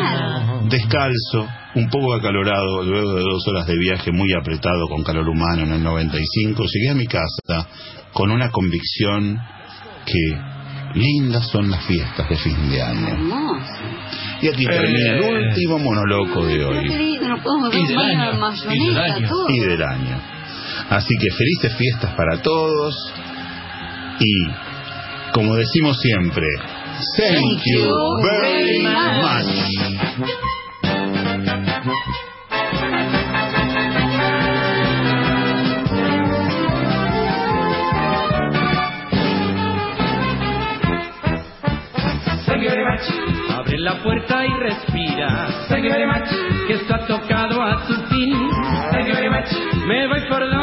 [0.70, 5.64] descalzo, un poco acalorado, luego de dos horas de viaje muy apretado con calor humano
[5.64, 7.68] en el 95, llegué a mi casa
[8.14, 9.38] con una convicción
[10.06, 13.18] que lindas son las fiestas de fin de año.
[14.42, 15.48] Y aquí termina el Eh.
[15.50, 17.20] último monólogo de Qué hoy.
[17.28, 18.32] nos podemos ver Y del de año,
[18.72, 19.28] y del año.
[19.30, 19.46] todo.
[19.50, 20.22] Y del año.
[20.90, 22.96] Así que felices fiestas para todos.
[24.20, 24.48] Y,
[25.34, 26.46] como decimos siempre,
[27.18, 27.90] thank you
[28.24, 30.30] very much.
[32.82, 33.28] Thank
[43.80, 45.47] Abre la puerta y respira.
[45.69, 46.27] Thank you very much.
[46.67, 48.49] Que esto ha tocado a su fin.
[48.91, 49.47] Thank you very much.
[49.86, 50.59] Me voy por donde